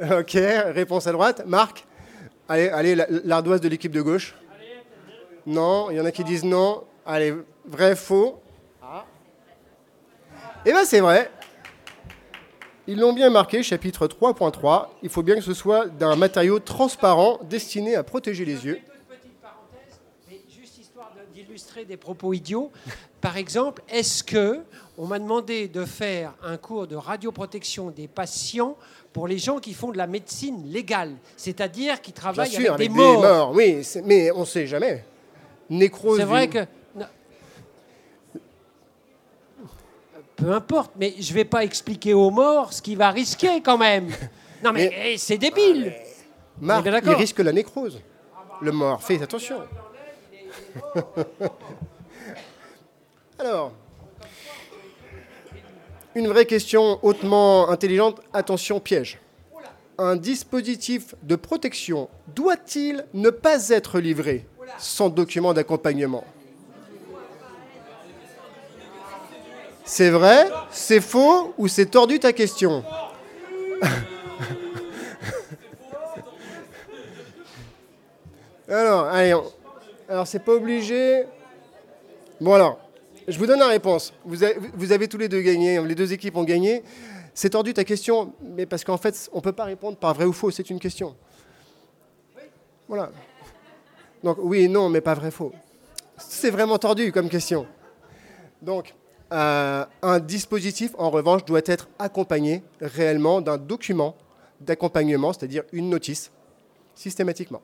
Ok, 0.01 0.33
réponse 0.33 1.07
à 1.07 1.13
droite. 1.13 1.43
Marc 1.47 1.87
Allez, 2.49 2.69
allez 2.69 2.95
la- 2.95 3.07
l'ardoise 3.25 3.61
de 3.61 3.69
l'équipe 3.69 3.93
de 3.93 4.03
gauche. 4.03 4.35
Non, 5.47 5.91
il 5.91 5.97
y 5.97 6.01
en 6.01 6.05
a 6.05 6.11
qui 6.11 6.25
disent 6.25 6.45
non. 6.45 6.85
Allez, 7.07 7.35
vrai, 7.65 7.97
faux. 7.97 8.41
Eh 10.65 10.71
bien, 10.71 10.85
c'est 10.85 11.01
vrai. 11.01 11.31
Ils 12.87 12.99
l'ont 12.99 13.13
bien 13.13 13.31
marqué, 13.31 13.63
chapitre 13.63 14.07
3.3. 14.07 14.89
Il 15.03 15.09
faut 15.09 15.23
bien 15.23 15.35
que 15.37 15.41
ce 15.41 15.55
soit 15.55 15.87
d'un 15.89 16.15
matériau 16.17 16.59
transparent 16.59 17.39
destiné 17.45 17.97
à 17.97 18.03
protéger 18.05 18.45
les 18.45 18.65
yeux. 18.65 18.77
Toute 18.77 19.19
petite 19.19 19.41
parenthèse, 19.41 20.01
mais 20.29 20.41
juste 20.49 20.75
d'illustrer 21.53 21.85
des 21.85 21.99
propos 21.99 22.33
idiots. 22.33 22.71
Par 23.21 23.37
exemple, 23.37 23.83
est-ce 23.91 24.25
que 24.25 24.61
on 24.97 25.07
m'a 25.07 25.19
demandé 25.19 25.69
de 25.69 25.85
faire 25.85 26.33
un 26.43 26.57
cours 26.57 26.87
de 26.87 26.97
radioprotection 26.97 27.91
des 27.91 28.09
patients 28.09 28.77
pour 29.13 29.29
les 29.29 29.37
gens 29.37 29.59
qui 29.59 29.75
font 29.75 29.91
de 29.91 29.99
la 29.99 30.07
médecine 30.07 30.71
légale, 30.73 31.13
c'est-à-dire 31.37 32.01
qui 32.01 32.13
travaillent 32.13 32.49
sûr, 32.49 32.73
avec, 32.73 32.89
avec 32.89 32.89
des 32.89 32.95
morts? 32.95 33.53
oui, 33.55 33.87
mais 34.05 34.31
on 34.31 34.41
ne 34.41 34.45
sait 34.47 34.67
jamais. 34.67 35.05
Nécrose. 35.69 36.19
C'est 36.19 36.25
vrai 36.25 36.49
que. 36.49 36.61
Peu 40.37 40.53
importe, 40.53 40.93
mais 40.99 41.15
je 41.21 41.35
vais 41.35 41.45
pas 41.45 41.63
expliquer 41.63 42.15
aux 42.15 42.31
morts 42.31 42.73
ce 42.73 42.81
qu'il 42.81 42.97
va 42.97 43.11
risquer 43.11 43.61
quand 43.61 43.79
même. 43.79 44.09
Non 44.65 44.73
mais, 44.73 44.91
eh, 45.05 45.19
c'est 45.19 45.39
débile. 45.39 45.93
Bien 46.57 46.83
il 46.83 47.11
risque 47.11 47.39
la 47.41 47.53
nécrose. 47.53 48.01
Le 48.61 48.73
mort, 48.73 49.03
fais 49.03 49.23
attention. 49.23 49.61
Alors, 53.39 53.73
une 56.15 56.29
vraie 56.29 56.45
question 56.47 56.99
hautement 57.03 57.69
intelligente, 57.71 58.21
attention 58.33 58.81
piège. 58.81 59.19
Un 59.99 60.17
dispositif 60.17 61.15
de 61.23 61.37
protection 61.37 62.09
doit-il 62.35 63.05
ne 63.15 63.31
pas 63.31 63.69
être 63.71 63.99
livré 63.99 64.47
sans 64.79 65.09
document 65.09 65.55
d'accompagnement? 65.55 66.25
C'est 69.85 70.11
vrai 70.11 70.49
C'est 70.71 71.01
faux 71.01 71.55
Ou 71.59 71.67
c'est 71.69 71.87
tordu 71.87 72.19
ta 72.19 72.33
question? 72.33 72.83
Alors, 78.69 79.07
allez, 79.07 79.35
alors 80.13 80.27
c'est 80.27 80.41
pas 80.41 80.53
obligé. 80.53 81.25
Bon 82.39 82.53
alors, 82.53 82.79
je 83.27 83.39
vous 83.39 83.47
donne 83.47 83.61
la 83.61 83.69
réponse. 83.69 84.13
Vous 84.27 84.43
avez, 84.45 85.09
tous 85.09 85.17
les 85.17 85.29
deux 85.29 85.41
gagné, 85.41 85.83
les 85.83 85.95
deux 85.95 86.13
équipes 86.13 86.37
ont 86.37 86.45
gagné. 86.45 86.83
C'est 87.33 87.49
tordu 87.49 87.73
ta 87.73 87.83
question, 87.83 88.35
mais 88.43 88.67
parce 88.67 88.85
qu'en 88.85 88.99
fait, 88.99 89.31
on 89.33 89.39
ne 89.39 89.43
peut 89.43 89.53
pas 89.53 89.65
répondre 89.65 89.97
par 89.97 90.13
vrai 90.13 90.27
ou 90.27 90.35
faux, 90.35 90.51
c'est 90.51 90.69
une 90.69 90.79
question. 90.79 91.17
Voilà. 92.87 93.11
Donc 94.23 94.37
oui 94.41 94.65
et 94.65 94.69
non, 94.69 94.91
mais 94.91 95.01
pas 95.01 95.15
vrai 95.15 95.31
faux. 95.31 95.51
C'est 96.19 96.51
vraiment 96.51 96.77
tordu 96.77 97.11
comme 97.11 97.31
question. 97.31 97.67
Donc, 98.61 98.95
euh, 99.33 99.87
un 100.03 100.21
dispositif, 100.21 100.93
en 100.99 101.09
revanche, 101.09 101.47
doit 101.47 101.63
être 101.65 101.89
accompagné 101.99 102.63
réellement 102.83 103.41
d'un 103.41 103.57
document 103.57 104.15
d'accompagnement, 104.61 105.33
c'est-à-dire 105.33 105.63
une 105.73 105.89
notice, 105.89 106.31
systématiquement. 106.95 107.63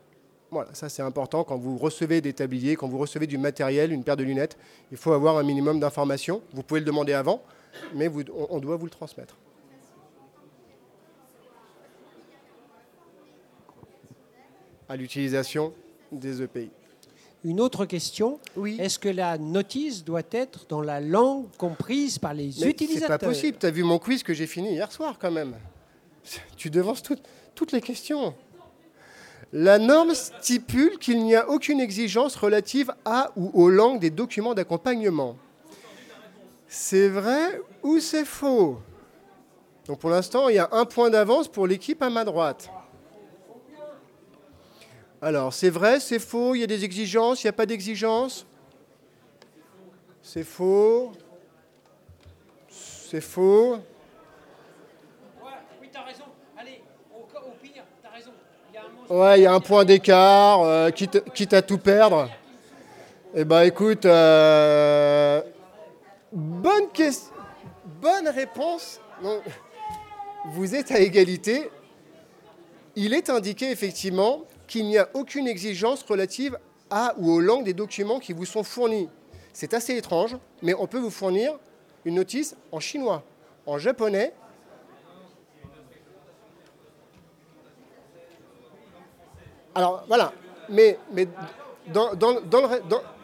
Voilà, 0.51 0.73
ça 0.73 0.89
c'est 0.89 1.03
important 1.03 1.43
quand 1.43 1.57
vous 1.57 1.77
recevez 1.77 2.21
des 2.21 2.33
tabliers, 2.33 2.75
quand 2.75 2.87
vous 2.87 2.97
recevez 2.97 3.27
du 3.27 3.37
matériel, 3.37 3.91
une 3.91 4.03
paire 4.03 4.17
de 4.17 4.23
lunettes, 4.23 4.57
il 4.91 4.97
faut 4.97 5.11
avoir 5.11 5.37
un 5.37 5.43
minimum 5.43 5.79
d'informations. 5.79 6.41
Vous 6.53 6.63
pouvez 6.63 6.79
le 6.79 6.85
demander 6.87 7.13
avant, 7.13 7.43
mais 7.93 8.07
vous- 8.07 8.23
on, 8.35 8.47
on 8.49 8.59
doit 8.59 8.75
vous 8.75 8.85
le 8.85 8.91
transmettre. 8.91 9.35
À 14.87 14.95
l'utilisation 14.95 15.73
des 16.11 16.41
EPI. 16.41 16.71
Une 17.43 17.61
autre 17.61 17.85
question. 17.85 18.39
Oui. 18.57 18.77
Est-ce 18.79 18.99
que 18.99 19.07
la 19.07 19.37
notice 19.37 20.03
doit 20.03 20.23
être 20.31 20.65
dans 20.67 20.81
la 20.81 20.99
langue 20.99 21.45
comprise 21.57 22.17
par 22.17 22.33
les 22.33 22.47
Mais 22.47 22.51
c'est 22.51 22.69
utilisateurs 22.69 23.19
pas 23.19 23.25
possible, 23.27 23.57
tu 23.59 23.65
as 23.65 23.71
vu 23.71 23.83
mon 23.83 23.99
quiz 23.99 24.23
que 24.23 24.33
j'ai 24.33 24.47
fini 24.47 24.71
hier 24.71 24.91
soir 24.91 25.17
quand 25.19 25.31
même. 25.31 25.55
Tu 26.57 26.69
devances 26.69 27.01
toutes 27.55 27.71
les 27.71 27.81
questions. 27.81 28.33
La 29.51 29.79
norme 29.79 30.13
stipule 30.13 30.99
qu'il 30.99 31.23
n'y 31.23 31.35
a 31.35 31.49
aucune 31.49 31.79
exigence 31.79 32.35
relative 32.35 32.93
à 33.03 33.31
ou 33.35 33.49
aux 33.53 33.69
langues 33.69 33.99
des 33.99 34.11
documents 34.11 34.53
d'accompagnement. 34.53 35.37
C'est 36.67 37.09
vrai 37.09 37.59
ou 37.81 37.99
c'est 37.99 38.25
faux? 38.25 38.79
Donc 39.87 39.99
pour 39.99 40.11
l'instant, 40.11 40.49
il 40.49 40.55
y 40.55 40.59
a 40.59 40.69
un 40.71 40.85
point 40.85 41.09
d'avance 41.09 41.47
pour 41.47 41.65
l'équipe 41.65 42.01
à 42.03 42.11
ma 42.11 42.23
droite. 42.23 42.69
Alors, 45.21 45.53
c'est 45.53 45.69
vrai, 45.69 45.99
c'est 45.99 46.19
faux, 46.19 46.55
il 46.55 46.61
y 46.61 46.63
a 46.63 46.67
des 46.67 46.85
exigences, 46.85 47.43
il 47.43 47.47
n'y 47.47 47.49
a 47.49 47.53
pas 47.53 47.65
d'exigences 47.65 48.45
C'est 50.21 50.43
faux. 50.43 51.11
C'est 52.69 53.19
faux. 53.19 53.79
oui, 55.81 55.89
t'as 55.91 56.03
raison. 56.03 56.25
Allez, 56.55 56.83
au, 57.11 57.23
pire, 57.61 57.83
t'as 58.03 58.09
raison. 58.11 58.31
Il 58.69 58.75
y 58.75 58.77
a 58.77 58.85
un 58.85 58.89
mot. 58.89 58.98
Ouais, 59.09 59.39
il 59.39 59.41
y 59.41 59.45
a 59.47 59.53
un 59.53 59.59
point 59.59 59.85
d'écart, 59.85 60.61
euh, 60.61 60.91
quitte, 60.91 61.53
à 61.53 61.63
tout 61.63 61.79
perdre. 61.79 62.29
Eh 63.33 63.43
ben, 63.43 63.63
écoute, 63.63 64.05
euh, 64.05 65.41
bonne 66.31 66.89
question, 66.93 67.33
bonne 67.99 68.27
réponse. 68.27 68.99
Vous 70.51 70.75
êtes 70.75 70.91
à 70.91 70.99
égalité. 70.99 71.71
Il 72.95 73.15
est 73.15 73.31
indiqué 73.31 73.71
effectivement 73.71 74.43
qu'il 74.67 74.85
n'y 74.85 74.99
a 74.99 75.09
aucune 75.15 75.47
exigence 75.47 76.03
relative 76.03 76.59
à 76.91 77.15
ou 77.17 77.31
aux 77.31 77.39
langues 77.39 77.65
des 77.65 77.73
documents 77.73 78.19
qui 78.19 78.33
vous 78.33 78.45
sont 78.45 78.63
fournis. 78.63 79.09
C'est 79.53 79.73
assez 79.73 79.97
étrange, 79.97 80.37
mais 80.61 80.75
on 80.75 80.85
peut 80.85 80.99
vous 80.99 81.09
fournir 81.09 81.57
une 82.05 82.13
notice 82.13 82.55
en 82.71 82.79
chinois, 82.79 83.23
en 83.65 83.79
japonais 83.79 84.33
Alors 89.79 90.03
voilà, 90.09 90.33
mais, 90.67 90.99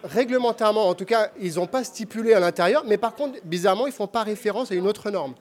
réglementairement, 0.05 0.87
en 0.87 0.93
tout 0.93 1.03
cas, 1.03 1.29
ils 1.37 1.55
n'ont 1.55 1.67
pas 1.67 1.83
stipulé 1.83 2.33
à 2.33 2.39
l'intérieur, 2.39 2.83
mais 2.87 2.97
par 2.97 3.13
contre, 3.13 3.39
bizarrement, 3.43 3.87
ils 3.87 3.89
ne 3.89 3.95
font 3.95 4.07
pas 4.07 4.23
référence 4.23 4.71
à 4.71 4.75
une 4.75 4.87
autre 4.87 5.11
norme. 5.11 5.33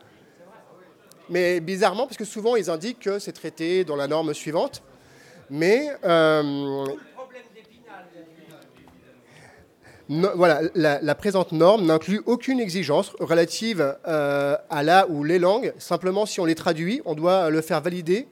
Mais 1.31 1.61
bizarrement, 1.61 2.07
parce 2.09 2.17
que 2.17 2.25
souvent, 2.25 2.57
ils 2.57 2.69
indiquent 2.69 2.99
que 2.99 3.21
c'est 3.21 3.31
traité 3.31 3.85
dans 3.85 3.95
la 3.95 4.09
norme 4.09 4.35
suivante, 4.35 4.83
mais 5.51 5.89
euh, 6.05 6.43
no- 10.09 10.31
voilà, 10.35 10.63
la, 10.75 11.01
la 11.01 11.15
présente 11.15 11.53
norme 11.53 11.87
n'inclut 11.87 12.23
aucune 12.27 12.59
exigence 12.59 13.13
relative 13.21 13.97
euh, 14.09 14.57
à 14.69 14.83
la 14.83 15.09
ou 15.09 15.23
les 15.23 15.39
langues. 15.39 15.73
Simplement, 15.79 16.27
si 16.27 16.41
on 16.41 16.45
les 16.45 16.57
traduit, 16.57 17.03
on 17.05 17.15
doit 17.15 17.51
le 17.51 17.61
faire 17.61 17.81
valider 17.81 18.27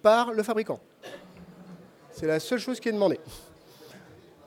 par 0.00 0.32
le 0.32 0.44
fabricant. 0.44 0.78
C'est 2.20 2.26
la 2.26 2.38
seule 2.38 2.58
chose 2.58 2.78
qui 2.78 2.90
est 2.90 2.92
demandée. 2.92 3.18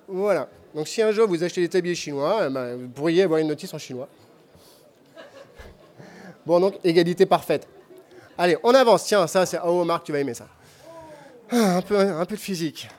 Voilà. 0.08 0.48
Donc 0.76 0.88
si 0.88 1.02
un 1.02 1.12
jour 1.12 1.28
vous 1.28 1.44
achetez 1.44 1.60
des 1.60 1.70
tabliers 1.70 1.96
chinois, 1.96 2.46
eh 2.46 2.54
ben, 2.54 2.76
vous 2.76 2.88
pourriez 2.90 3.24
avoir 3.24 3.40
une 3.40 3.48
notice 3.48 3.74
en 3.74 3.80
chinois. 3.80 4.08
Bon, 6.46 6.60
donc 6.60 6.76
égalité 6.84 7.26
parfaite. 7.26 7.68
Allez, 8.38 8.58
on 8.62 8.76
avance. 8.76 9.06
Tiens, 9.06 9.26
ça, 9.26 9.48
c'est... 9.48 9.58
Oh, 9.66 9.84
Marc, 9.86 10.04
tu 10.04 10.12
vas 10.12 10.20
aimer 10.20 10.36
ça. 10.36 10.46
Ah, 11.50 11.78
un, 11.78 11.82
peu, 11.82 11.96
de 11.98 12.36
physique. 12.36 12.90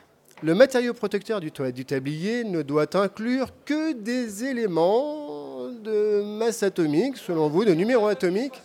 Le 0.43 0.53
matériau 0.53 0.93
protecteur 0.93 1.39
du, 1.39 1.51
du 1.71 1.85
tablier 1.85 2.43
ne 2.43 2.61
doit 2.61 2.97
inclure 2.97 3.51
que 3.63 3.93
des 3.93 4.43
éléments 4.43 5.69
de 5.69 6.21
masse 6.37 6.63
atomique, 6.63 7.15
selon 7.15 7.47
vous, 7.47 7.63
de 7.63 7.73
numéro 7.73 8.07
atomique 8.07 8.61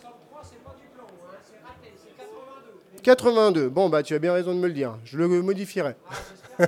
82. 3.03 3.69
Bon, 3.69 3.89
bah, 3.89 4.03
tu 4.03 4.13
as 4.13 4.19
bien 4.19 4.33
raison 4.33 4.53
de 4.53 4.59
me 4.59 4.67
le 4.67 4.73
dire. 4.73 4.97
Je 5.05 5.17
le 5.17 5.27
modifierai. 5.27 5.95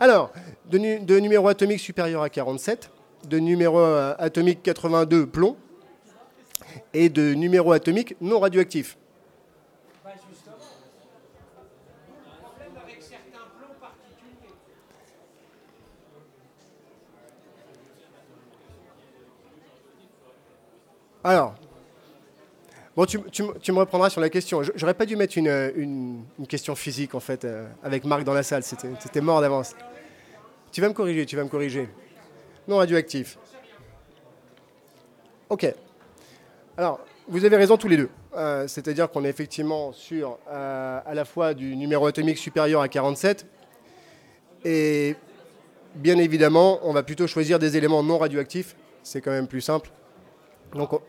Alors, 0.00 0.32
de, 0.70 1.04
de 1.04 1.18
numéro 1.18 1.48
atomique 1.48 1.80
supérieur 1.80 2.22
à 2.22 2.28
47, 2.28 2.90
de 3.28 3.38
numéro 3.38 3.80
euh, 3.80 4.14
atomique 4.18 4.62
82 4.62 5.26
plomb, 5.26 5.56
et 6.92 7.08
de 7.08 7.34
numéro 7.34 7.72
atomique 7.72 8.16
non 8.20 8.38
radioactif. 8.38 8.96
Alors, 21.24 21.54
bon, 22.98 23.06
tu, 23.06 23.72
me- 23.72 23.78
reprendras 23.78 24.10
sur 24.10 24.20
la 24.20 24.28
question. 24.28 24.62
J'aurais 24.74 24.94
pas 24.94 25.06
dû 25.06 25.14
mettre 25.14 25.38
une, 25.38 26.24
question 26.48 26.74
physique, 26.74 27.14
en 27.14 27.20
fait, 27.20 27.44
euh, 27.44 27.66
avec 27.82 28.04
Marc 28.04 28.24
dans 28.24 28.34
la 28.34 28.42
salle. 28.42 28.64
C'était 28.64 29.20
mort 29.20 29.40
d'avance. 29.40 29.74
Tu 30.72 30.80
vas 30.80 30.88
me 30.88 30.94
corriger, 30.94 31.24
tu 31.24 31.36
vas 31.36 31.44
me 31.44 31.48
corriger. 31.48 31.88
Non 32.66 32.76
radioactif. 32.78 33.38
Ok. 35.48 35.72
Alors, 36.76 37.00
vous 37.28 37.44
avez 37.44 37.56
raison 37.56 37.76
tous 37.76 37.88
les 37.88 37.96
deux. 37.96 38.10
Euh, 38.36 38.66
C'est-à-dire 38.66 39.10
qu'on 39.10 39.24
est 39.24 39.28
effectivement 39.30 39.92
sur 39.92 40.38
euh, 40.50 41.00
à 41.04 41.14
la 41.14 41.24
fois 41.24 41.54
du 41.54 41.76
numéro 41.76 42.06
atomique 42.06 42.36
supérieur 42.38 42.82
à 42.82 42.88
47 42.88 43.46
et 44.64 45.14
bien 45.94 46.18
évidemment, 46.18 46.80
on 46.82 46.92
va 46.92 47.02
plutôt 47.02 47.26
choisir 47.26 47.58
des 47.58 47.76
éléments 47.76 48.02
non 48.02 48.18
radioactifs. 48.18 48.76
C'est 49.02 49.20
quand 49.20 49.30
même 49.30 49.46
plus 49.46 49.60
simple. 49.62 49.90
Donc, 50.74 50.92
on- 50.92 51.00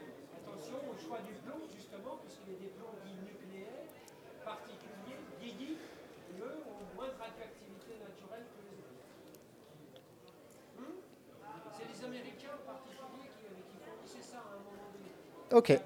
Ok. 15.60 15.78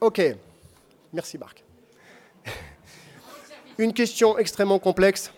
Ok. 0.00 0.22
Merci 1.12 1.36
Marc. 1.36 1.62
Une 3.78 3.92
question 3.92 4.38
extrêmement 4.38 4.78
complexe 4.78 5.30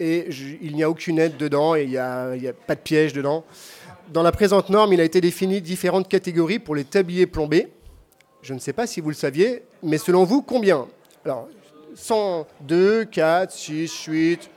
et 0.00 0.28
il 0.60 0.74
n'y 0.74 0.82
a 0.82 0.90
aucune 0.90 1.20
aide 1.20 1.36
dedans 1.36 1.76
et 1.76 1.84
il 1.84 1.90
n'y 1.90 1.98
a, 1.98 2.30
a, 2.30 2.52
pas 2.66 2.74
de 2.74 2.80
piège 2.80 3.12
dedans. 3.12 3.44
Dans 4.08 4.24
la 4.24 4.32
présente 4.32 4.70
norme, 4.70 4.92
il 4.92 5.00
a 5.00 5.04
été 5.04 5.20
défini 5.20 5.60
différentes 5.60 6.08
catégories 6.08 6.58
pour 6.58 6.74
les 6.74 6.82
tabliers 6.84 7.28
plombés. 7.28 7.68
Je 8.42 8.54
ne 8.54 8.58
sais 8.58 8.72
pas 8.72 8.88
si 8.88 9.00
vous 9.00 9.10
le 9.10 9.14
saviez, 9.14 9.62
mais 9.84 9.98
selon 9.98 10.24
vous, 10.24 10.42
combien? 10.42 10.88
Alors, 11.24 11.46
100, 11.94 12.48
4, 13.12 13.52
6, 13.52 14.04
8. 14.06 14.50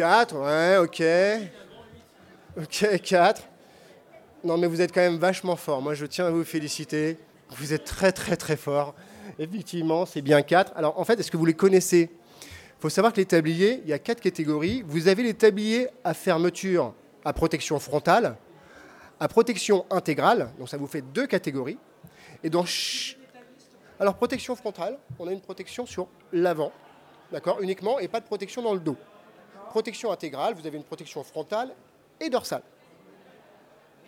Quatre, 0.00 0.34
ouais, 0.34 0.78
ok. 0.78 1.02
Ok, 2.56 3.02
4. 3.02 3.42
Non, 4.44 4.56
mais 4.56 4.66
vous 4.66 4.80
êtes 4.80 4.94
quand 4.94 5.02
même 5.02 5.18
vachement 5.18 5.56
fort. 5.56 5.82
Moi, 5.82 5.92
je 5.92 6.06
tiens 6.06 6.24
à 6.24 6.30
vous 6.30 6.42
féliciter. 6.42 7.18
Vous 7.50 7.74
êtes 7.74 7.84
très, 7.84 8.10
très, 8.10 8.34
très 8.34 8.56
fort. 8.56 8.94
Effectivement, 9.38 10.06
c'est 10.06 10.22
bien 10.22 10.40
4. 10.40 10.72
Alors, 10.74 10.98
en 10.98 11.04
fait, 11.04 11.20
est-ce 11.20 11.30
que 11.30 11.36
vous 11.36 11.44
les 11.44 11.52
connaissez? 11.52 12.08
Il 12.40 12.80
faut 12.80 12.88
savoir 12.88 13.12
que 13.12 13.18
les 13.18 13.26
tabliers, 13.26 13.82
il 13.84 13.90
y 13.90 13.92
a 13.92 13.98
quatre 13.98 14.22
catégories. 14.22 14.82
Vous 14.86 15.06
avez 15.06 15.22
les 15.22 15.34
tabliers 15.34 15.88
à 16.02 16.14
fermeture 16.14 16.94
à 17.22 17.34
protection 17.34 17.78
frontale, 17.78 18.36
à 19.20 19.28
protection 19.28 19.84
intégrale. 19.90 20.48
Donc, 20.58 20.70
ça 20.70 20.78
vous 20.78 20.86
fait 20.86 21.02
deux 21.02 21.26
catégories. 21.26 21.76
Et 22.42 22.48
dans 22.48 22.64
Alors, 23.98 24.14
protection 24.14 24.56
frontale, 24.56 24.96
on 25.18 25.28
a 25.28 25.32
une 25.32 25.42
protection 25.42 25.84
sur 25.84 26.08
l'avant, 26.32 26.72
d'accord, 27.30 27.60
uniquement, 27.60 27.98
et 27.98 28.08
pas 28.08 28.20
de 28.20 28.24
protection 28.24 28.62
dans 28.62 28.72
le 28.72 28.80
dos. 28.80 28.96
Protection 29.70 30.10
intégrale, 30.10 30.54
vous 30.54 30.66
avez 30.66 30.76
une 30.76 30.84
protection 30.84 31.22
frontale 31.22 31.74
et 32.20 32.28
dorsale. 32.28 32.62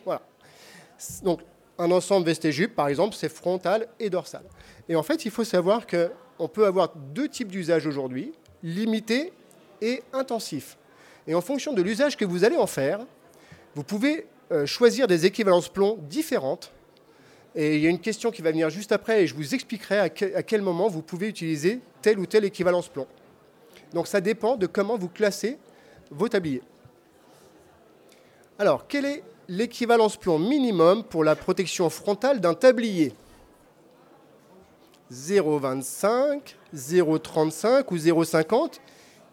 Voilà. 0.05 0.21
Donc, 1.23 1.41
un 1.77 1.89
ensemble 1.89 2.25
veste 2.25 2.45
et 2.45 2.51
jupe, 2.51 2.75
par 2.75 2.89
exemple, 2.89 3.15
c'est 3.15 3.29
frontal 3.29 3.87
et 3.99 4.09
dorsal. 4.09 4.43
Et 4.89 4.95
en 4.95 5.03
fait, 5.03 5.25
il 5.25 5.31
faut 5.31 5.45
savoir 5.45 5.87
qu'on 5.87 6.47
peut 6.47 6.65
avoir 6.65 6.93
deux 6.95 7.29
types 7.29 7.47
d'usages 7.47 7.87
aujourd'hui, 7.87 8.33
limité 8.61 9.31
et 9.81 10.03
intensif. 10.11 10.77
Et 11.27 11.33
en 11.33 11.41
fonction 11.41 11.73
de 11.73 11.81
l'usage 11.81 12.17
que 12.17 12.25
vous 12.25 12.43
allez 12.43 12.57
en 12.57 12.67
faire, 12.67 12.99
vous 13.73 13.83
pouvez 13.83 14.27
euh, 14.51 14.65
choisir 14.65 15.07
des 15.07 15.25
équivalences 15.25 15.69
plomb 15.69 15.97
différentes. 16.01 16.71
Et 17.55 17.77
il 17.77 17.81
y 17.81 17.87
a 17.87 17.89
une 17.89 18.01
question 18.01 18.31
qui 18.31 18.41
va 18.41 18.51
venir 18.51 18.69
juste 18.69 18.91
après, 18.91 19.23
et 19.23 19.27
je 19.27 19.33
vous 19.33 19.55
expliquerai 19.55 19.99
à 19.99 20.09
quel 20.09 20.61
moment 20.61 20.89
vous 20.89 21.01
pouvez 21.01 21.29
utiliser 21.29 21.79
telle 22.01 22.19
ou 22.19 22.25
telle 22.25 22.43
équivalence 22.43 22.89
plomb. 22.89 23.07
Donc 23.93 24.07
ça 24.07 24.21
dépend 24.21 24.55
de 24.55 24.67
comment 24.67 24.97
vous 24.97 25.09
classez 25.09 25.57
vos 26.09 26.27
tabliers. 26.27 26.61
Alors, 28.59 28.87
quelle 28.87 29.05
est 29.05 29.23
l'équivalence 29.47 30.17
plomb 30.17 30.39
minimum 30.39 31.03
pour 31.03 31.23
la 31.23 31.35
protection 31.35 31.89
frontale 31.89 32.39
d'un 32.39 32.53
tablier? 32.53 33.13
0,25, 35.11 36.55
0,35 36.73 37.83
ou 37.91 37.97
0,50 37.97 38.79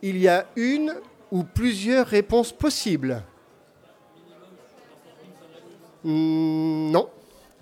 Il 0.02 0.18
y 0.18 0.28
a 0.28 0.46
une 0.56 0.94
ou 1.30 1.44
plusieurs 1.44 2.06
réponses 2.06 2.52
possibles. 2.52 3.22
Hmm, 6.04 6.90
Non. 6.90 7.08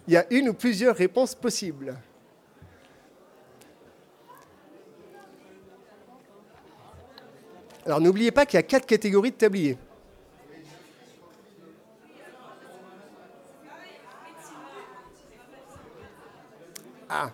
Il 0.06 0.14
y 0.14 0.16
a 0.16 0.24
une 0.30 0.48
ou 0.48 0.54
plusieurs 0.54 0.96
réponses 0.96 1.34
possibles. 1.34 1.94
Alors 7.88 8.02
n'oubliez 8.02 8.30
pas 8.30 8.44
qu'il 8.44 8.58
y 8.58 8.60
a 8.60 8.62
quatre 8.62 8.84
catégories 8.84 9.30
de 9.30 9.36
tabliers. 9.36 9.78
Ah. 17.08 17.30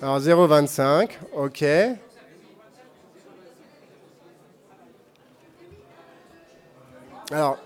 Alors 0.00 0.18
0,25, 0.18 1.10
ok. 1.36 1.64
Alors, 7.30 7.58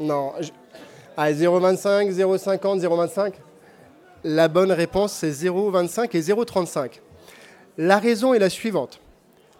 non. 0.00 0.32
je- 0.40 0.50
Ah, 1.16 1.30
0,25, 1.32 2.10
0,50, 2.10 2.80
0,25. 2.80 3.34
La 4.24 4.46
bonne 4.46 4.70
réponse, 4.70 5.12
c'est 5.12 5.32
0,25 5.32 6.16
et 6.16 6.20
0,35. 6.20 7.00
La 7.76 7.98
raison 7.98 8.34
est 8.34 8.38
la 8.38 8.50
suivante. 8.50 9.00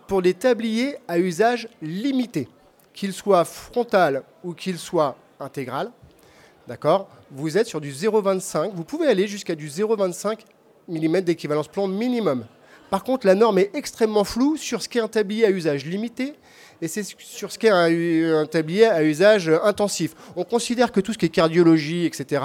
Pour 0.07 0.22
des 0.22 0.35
tabliers 0.35 0.98
à 1.09 1.18
usage 1.18 1.68
limité, 1.81 2.48
qu'ils 2.94 3.12
soient 3.12 3.44
frontal 3.44 4.22
ou 4.44 4.55
qu'ils 4.55 4.79
soient 4.79 5.16
intégral, 5.40 5.90
d'accord, 6.68 7.09
vous 7.33 7.59
êtes 7.59 7.66
sur 7.66 7.81
du 7.81 7.90
0,25. 7.90 8.70
Vous 8.72 8.85
pouvez 8.85 9.09
aller 9.09 9.27
jusqu'à 9.27 9.57
du 9.57 9.68
0,25 9.68 10.38
mm 10.88 11.22
d'équivalence 11.22 11.66
plomb 11.66 11.88
minimum. 11.88 12.44
Par 12.88 13.03
contre, 13.03 13.27
la 13.27 13.35
norme 13.35 13.59
est 13.59 13.75
extrêmement 13.75 14.22
floue 14.22 14.57
sur 14.57 14.81
ce 14.81 14.88
qu'est 14.88 15.01
un 15.01 15.09
tablier 15.09 15.44
à 15.44 15.51
usage 15.51 15.87
limité 15.87 16.35
et 16.83 16.88
c'est 16.88 17.05
sur 17.18 17.53
ce 17.53 17.59
qu'est 17.59 17.71
un, 17.71 18.40
un 18.40 18.47
tablier 18.47 18.87
à 18.87 19.05
usage 19.05 19.49
intensif. 19.49 20.14
On 20.35 20.45
considère 20.45 20.90
que 20.90 21.01
tout 21.01 21.12
ce 21.12 21.18
qui 21.18 21.27
est 21.27 21.31
cardiologie, 21.31 22.05
etc., 22.05 22.42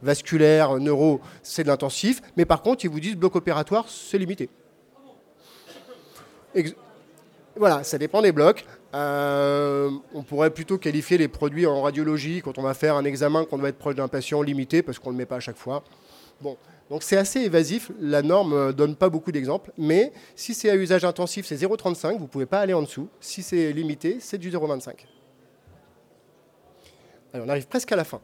vasculaire, 0.00 0.78
neuro, 0.78 1.20
c'est 1.42 1.64
de 1.64 1.68
l'intensif, 1.68 2.22
mais 2.36 2.44
par 2.44 2.62
contre, 2.62 2.84
ils 2.84 2.90
vous 2.90 3.00
disent 3.00 3.16
bloc 3.16 3.34
opératoire, 3.34 3.86
c'est 3.88 4.16
limité. 4.16 4.48
Voilà, 7.56 7.82
ça 7.82 7.98
dépend 7.98 8.22
des 8.22 8.32
blocs. 8.32 8.64
Euh, 8.94 9.90
on 10.14 10.22
pourrait 10.22 10.50
plutôt 10.50 10.78
qualifier 10.78 11.18
les 11.18 11.28
produits 11.28 11.66
en 11.66 11.82
radiologie 11.82 12.42
quand 12.42 12.58
on 12.58 12.62
va 12.62 12.74
faire 12.74 12.96
un 12.96 13.04
examen 13.04 13.44
qu'on 13.44 13.58
doit 13.58 13.68
être 13.68 13.78
proche 13.78 13.94
d'un 13.96 14.08
patient 14.08 14.42
limité 14.42 14.82
parce 14.82 14.98
qu'on 14.98 15.10
ne 15.10 15.14
le 15.14 15.18
met 15.18 15.26
pas 15.26 15.36
à 15.36 15.40
chaque 15.40 15.58
fois. 15.58 15.82
Bon, 16.40 16.56
donc 16.90 17.04
c'est 17.04 17.16
assez 17.16 17.40
évasif. 17.40 17.92
La 18.00 18.20
norme 18.20 18.66
ne 18.66 18.72
donne 18.72 18.96
pas 18.96 19.08
beaucoup 19.08 19.30
d'exemples, 19.30 19.72
mais 19.78 20.12
si 20.34 20.54
c'est 20.54 20.68
à 20.68 20.74
usage 20.74 21.04
intensif, 21.04 21.46
c'est 21.46 21.54
0,35. 21.54 22.16
Vous 22.16 22.24
ne 22.24 22.26
pouvez 22.26 22.46
pas 22.46 22.60
aller 22.60 22.74
en 22.74 22.82
dessous. 22.82 23.08
Si 23.20 23.44
c'est 23.44 23.72
limité, 23.72 24.18
c'est 24.20 24.38
du 24.38 24.50
0,25. 24.50 25.06
Allez, 27.32 27.44
on 27.46 27.48
arrive 27.48 27.68
presque 27.68 27.92
à 27.92 27.96
la 27.96 28.02
fin. 28.02 28.20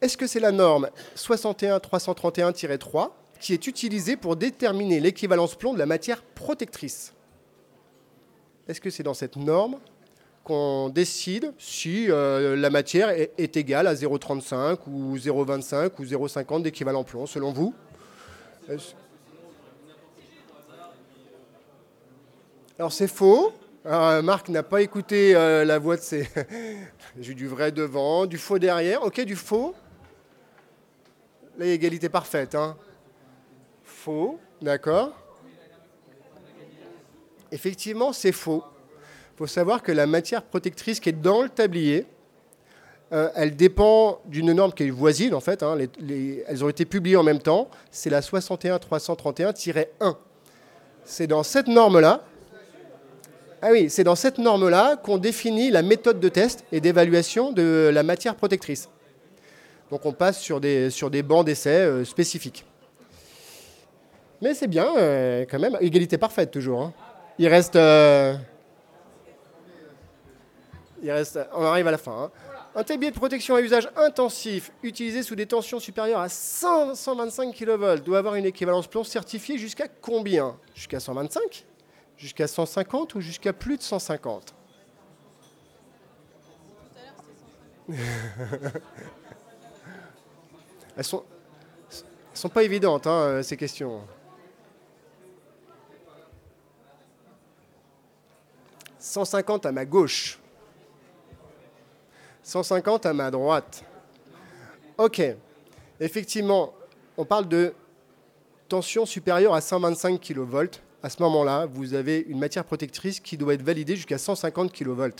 Est-ce 0.00 0.16
que 0.16 0.26
c'est 0.26 0.40
la 0.40 0.50
norme 0.50 0.88
61331-3 1.14 3.10
qui 3.38 3.52
est 3.52 3.66
utilisée 3.66 4.16
pour 4.16 4.36
déterminer 4.36 4.98
l'équivalence 4.98 5.56
plomb 5.56 5.74
de 5.74 5.78
la 5.78 5.86
matière 5.86 6.22
protectrice? 6.22 7.12
Est-ce 8.66 8.80
que 8.80 8.88
c'est 8.88 9.02
dans 9.02 9.14
cette 9.14 9.36
norme 9.36 9.78
qu'on 10.46 10.90
décide 10.90 11.52
si 11.58 12.06
euh, 12.08 12.54
la 12.54 12.70
matière 12.70 13.10
est, 13.10 13.56
égale 13.56 13.88
à 13.88 13.94
0,35 13.94 14.78
ou 14.86 15.16
0,25 15.16 15.90
ou 15.98 16.04
0,50 16.04 16.62
d'équivalent 16.62 17.02
plomb, 17.02 17.26
selon 17.26 17.52
vous? 17.52 17.74
Alors 22.78 22.92
c'est 22.92 23.08
faux. 23.08 23.52
Euh, 23.86 24.22
Marc 24.22 24.48
n'a 24.48 24.62
pas 24.62 24.82
écouté 24.82 25.34
euh, 25.34 25.64
la 25.64 25.80
voix 25.80 25.96
de 25.96 26.02
ses... 26.02 26.28
J'ai 27.20 27.34
du 27.34 27.48
vrai 27.48 27.72
devant, 27.72 28.26
du 28.26 28.38
faux 28.38 28.60
derrière. 28.60 29.02
Ok, 29.02 29.20
du 29.22 29.34
faux. 29.34 29.74
Là, 31.58 31.66
égalité 31.66 32.08
parfaite. 32.08 32.54
Hein. 32.54 32.76
Faux, 33.82 34.38
d'accord. 34.62 35.10
Effectivement, 37.50 38.12
c'est 38.12 38.32
faux. 38.32 38.62
Il 39.36 39.38
faut 39.38 39.46
savoir 39.46 39.82
que 39.82 39.92
la 39.92 40.06
matière 40.06 40.42
protectrice 40.42 40.98
qui 40.98 41.10
est 41.10 41.12
dans 41.12 41.42
le 41.42 41.50
tablier, 41.50 42.06
euh, 43.12 43.28
elle 43.36 43.54
dépend 43.54 44.18
d'une 44.24 44.50
norme 44.54 44.72
qui 44.72 44.84
est 44.84 44.90
voisine, 44.90 45.34
en 45.34 45.40
fait. 45.40 45.62
hein. 45.62 45.76
Les- 45.76 45.90
les- 46.00 46.42
elles 46.48 46.64
ont 46.64 46.70
été 46.70 46.86
publiées 46.86 47.16
en 47.16 47.22
même 47.22 47.40
temps. 47.40 47.68
C'est 47.90 48.08
la 48.08 48.22
61331-1. 48.22 50.16
C'est 51.04 51.26
dans 51.26 51.42
cette 51.42 51.68
norme-là. 51.68 52.24
Ah 53.60 53.68
oui, 53.72 53.90
c'est 53.90 54.04
dans 54.04 54.14
cette 54.16 54.38
norme-là 54.38 54.96
qu'on 54.96 55.18
définit 55.18 55.70
la 55.70 55.82
méthode 55.82 56.18
de 56.18 56.28
test 56.30 56.64
et 56.72 56.80
d'évaluation 56.80 57.52
de 57.52 57.90
la 57.92 58.02
matière 58.02 58.36
protectrice. 58.36 58.88
Donc 59.90 60.06
on 60.06 60.12
passe 60.12 60.40
sur 60.40 60.60
des, 60.62 60.88
sur 60.90 61.10
des 61.10 61.22
bancs 61.22 61.44
d'essai 61.44 61.70
euh, 61.82 62.04
spécifiques. 62.06 62.64
Mais 64.40 64.54
c'est 64.54 64.66
bien, 64.66 64.96
euh, 64.96 65.44
quand 65.50 65.58
même. 65.58 65.76
Égalité 65.80 66.16
parfaite, 66.16 66.50
toujours. 66.50 66.80
hein. 66.82 66.92
Il 67.38 67.48
reste. 67.48 67.76
Euh, 70.98 71.02
il 71.02 71.10
reste. 71.10 71.38
On 71.52 71.62
arrive 71.64 71.86
à 71.86 71.90
la 71.90 71.98
fin. 71.98 72.24
hein. 72.24 72.30
Un 72.74 72.84
tablier 72.84 73.10
de 73.10 73.16
protection 73.16 73.54
à 73.54 73.62
usage 73.62 73.88
intensif, 73.96 74.70
utilisé 74.82 75.22
sous 75.22 75.34
des 75.34 75.46
tensions 75.46 75.80
supérieures 75.80 76.20
à 76.20 76.28
100 76.28 76.94
125 76.94 77.54
kV, 77.54 78.00
doit 78.04 78.18
avoir 78.18 78.34
une 78.34 78.44
équivalence 78.44 78.86
plomb 78.86 79.04
certifiée 79.04 79.56
jusqu'à 79.56 79.88
combien? 79.88 80.58
Jusqu'à 80.74 81.00
125 81.00 81.64
Jusqu'à 82.18 82.46
150 82.46 83.14
ou 83.14 83.20
jusqu'à 83.20 83.52
plus 83.52 83.76
de 83.78 83.82
150 83.82 84.54
Elles 90.96 91.04
sont, 91.04 91.24
elles 91.90 92.38
sont 92.38 92.48
pas 92.48 92.62
évidentes, 92.62 93.06
hein, 93.06 93.42
ces 93.42 93.56
questions. 93.56 94.02
150 98.98 99.66
à 99.66 99.72
ma 99.72 99.84
gauche. 99.84 100.38
150 102.46 103.06
à 103.06 103.12
ma 103.12 103.28
droite. 103.32 103.84
Ok. 104.98 105.20
Effectivement, 105.98 106.72
on 107.16 107.24
parle 107.24 107.48
de 107.48 107.74
tension 108.68 109.04
supérieure 109.04 109.52
à 109.52 109.60
125 109.60 110.20
kV. 110.20 110.70
À 111.02 111.10
ce 111.10 111.20
moment-là, 111.24 111.66
vous 111.66 111.94
avez 111.94 112.24
une 112.28 112.38
matière 112.38 112.64
protectrice 112.64 113.18
qui 113.18 113.36
doit 113.36 113.54
être 113.54 113.64
validée 113.64 113.96
jusqu'à 113.96 114.16
150 114.16 114.72
kV. 114.72 115.10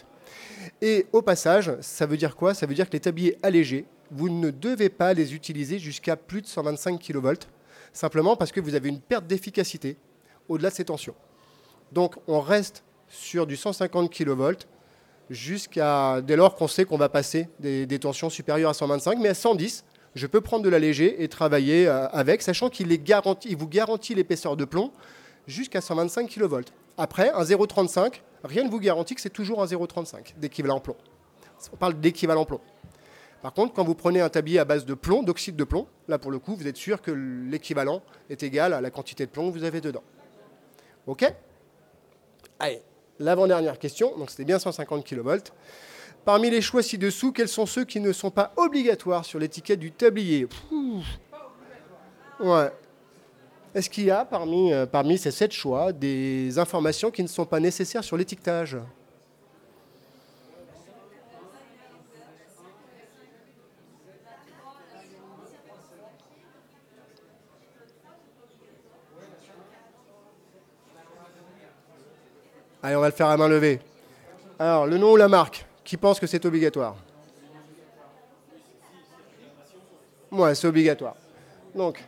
Et 0.81 1.07
au 1.13 1.21
passage, 1.21 1.73
ça 1.81 2.07
veut 2.07 2.17
dire 2.17 2.37
quoi? 2.37 2.55
Ça 2.55 2.65
veut 2.65 2.75
dire 2.75 2.87
que 2.87 2.93
les 2.93 3.01
tabliers 3.01 3.37
allégés, 3.43 3.87
vous 4.13 4.29
ne 4.29 4.53
devez 4.53 4.89
pas 4.89 5.13
les 5.13 5.35
utiliser 5.35 5.81
jusqu'à 5.81 6.15
plus 6.15 6.43
de 6.43 6.47
125 6.47 7.01
kV, 7.01 7.35
simplement 7.93 8.37
parce 8.37 8.53
que 8.53 8.61
vous 8.61 8.77
avez 8.77 8.89
une 8.89 9.01
perte 9.01 9.27
d'efficacité 9.27 9.97
au-delà 10.49 10.71
de 10.71 10.77
ces 10.77 10.85
tensions. 10.85 11.17
Donc 11.91 12.15
on 12.29 12.41
reste 12.41 12.85
sur 13.09 13.49
du 13.49 13.57
150 13.57 14.13
kV 14.13 14.59
jusqu'à 15.31 16.21
dès 16.23 16.37
lors 16.37 16.55
qu'on 16.55 16.69
sait 16.69 16.85
qu'on 16.85 16.97
va 16.97 17.09
passer 17.09 17.49
des, 17.59 17.99
tensions 17.99 18.31
supérieures 18.31 18.71
à 18.71 18.75
125, 18.75 19.19
mais 19.19 19.29
à 19.29 19.35
110, 19.35 19.85
je 20.15 20.27
peux 20.27 20.41
prendre 20.41 20.65
de 20.65 20.69
l'allégé 20.69 21.23
et 21.23 21.29
travailler 21.29 21.87
euh, 21.87 22.09
avec, 22.09 22.43
sachant 22.43 22.71
qu'il 22.71 22.91
il 22.91 23.57
vous 23.57 23.69
garantit 23.69 24.15
l'épaisseur 24.15 24.57
de 24.57 24.65
plomb 24.65 24.93
jusqu'à 25.47 25.81
125 25.81 26.29
kV. 26.29 26.63
Après, 26.97 27.31
un 27.31 27.43
0,35, 27.43 28.23
rien 28.45 28.65
ne 28.65 28.71
vous 28.71 28.81
garantit 28.81 29.15
que 29.15 29.21
c'est 29.21 29.31
toujours 29.31 29.63
un 29.63 29.67
0,35 29.67 30.39
d'équivalent 30.39 30.81
plomb. 30.81 30.97
On 31.73 31.77
parle 31.77 32.01
d'équivalent 32.01 32.45
plomb. 32.45 32.61
Par 33.43 33.53
contre, 33.53 33.75
quand 33.75 33.85
vous 33.85 33.95
prenez 33.95 34.21
un 34.21 34.29
tablier 34.29 34.59
à 34.59 34.65
base 34.65 34.87
de 34.87 34.95
plomb, 34.95 35.23
d'oxyde 35.23 35.57
de 35.57 35.65
plomb, 35.65 35.87
là 36.09 36.19
pour 36.19 36.31
le 36.31 36.39
coup, 36.39 36.57
vous 36.57 36.67
êtes 36.67 36.77
sûr 36.77 37.03
que 37.03 37.11
l'équivalent 37.11 38.03
est 38.31 38.43
égal 38.43 38.73
à 38.73 38.81
la 38.81 38.91
quantité 38.91 39.27
de 39.27 39.31
plomb 39.31 39.51
que 39.51 39.59
vous 39.59 39.65
avez 39.65 39.81
dedans. 39.81 40.03
OK? 41.07 41.25
Allez, 42.59 42.83
l'avant-dernière 43.19 43.79
question, 43.79 44.17
donc 44.19 44.31
c'était 44.31 44.45
bien 44.45 44.59
150 44.59 45.05
kV. 45.05 45.39
Parmi 46.25 46.51
les 46.51 46.61
choix 46.61 46.83
ci-dessous, 46.83 47.33
quels 47.33 47.49
sont 47.49 47.67
ceux 47.67 47.85
qui 47.85 48.01
ne 48.01 48.13
sont 48.13 48.31
pas 48.31 48.53
obligatoires 48.57 49.25
sur 49.25 49.39
l'étiquette 49.39 49.79
du 49.79 49.93
tablier? 49.93 50.49
Ouais. 52.41 52.71
Est-ce 53.75 53.91
qu'il 53.91 54.05
y 54.05 54.11
a 54.11 54.27
euh, 54.33 54.87
parmi 54.87 55.19
ces 55.19 55.31
sept 55.31 55.53
choix 55.53 55.93
des 55.93 56.59
informations 56.59 57.11
qui 57.11 57.23
ne 57.23 57.29
sont 57.29 57.45
pas 57.45 57.61
nécessaires 57.61 58.03
sur 58.03 58.17
l'étiquetage? 58.17 58.79
Allez, 72.87 72.95
on 72.95 73.01
va 73.01 73.09
le 73.09 73.15
faire 73.15 73.27
à 73.27 73.37
main 73.37 73.49
levée. 73.49 73.81
Alors, 74.61 74.87
le 74.87 74.97
nom 74.97 75.11
ou 75.11 75.17
la 75.17 75.27
marque 75.27 75.67
Qui 75.83 75.97
pense 75.97 76.21
que 76.21 76.27
c'est 76.29 76.47
obligatoire 76.47 76.95
Ouais, 80.31 80.55
c'est 80.55 80.69
obligatoire. 80.69 81.17
Donc, 81.75 82.05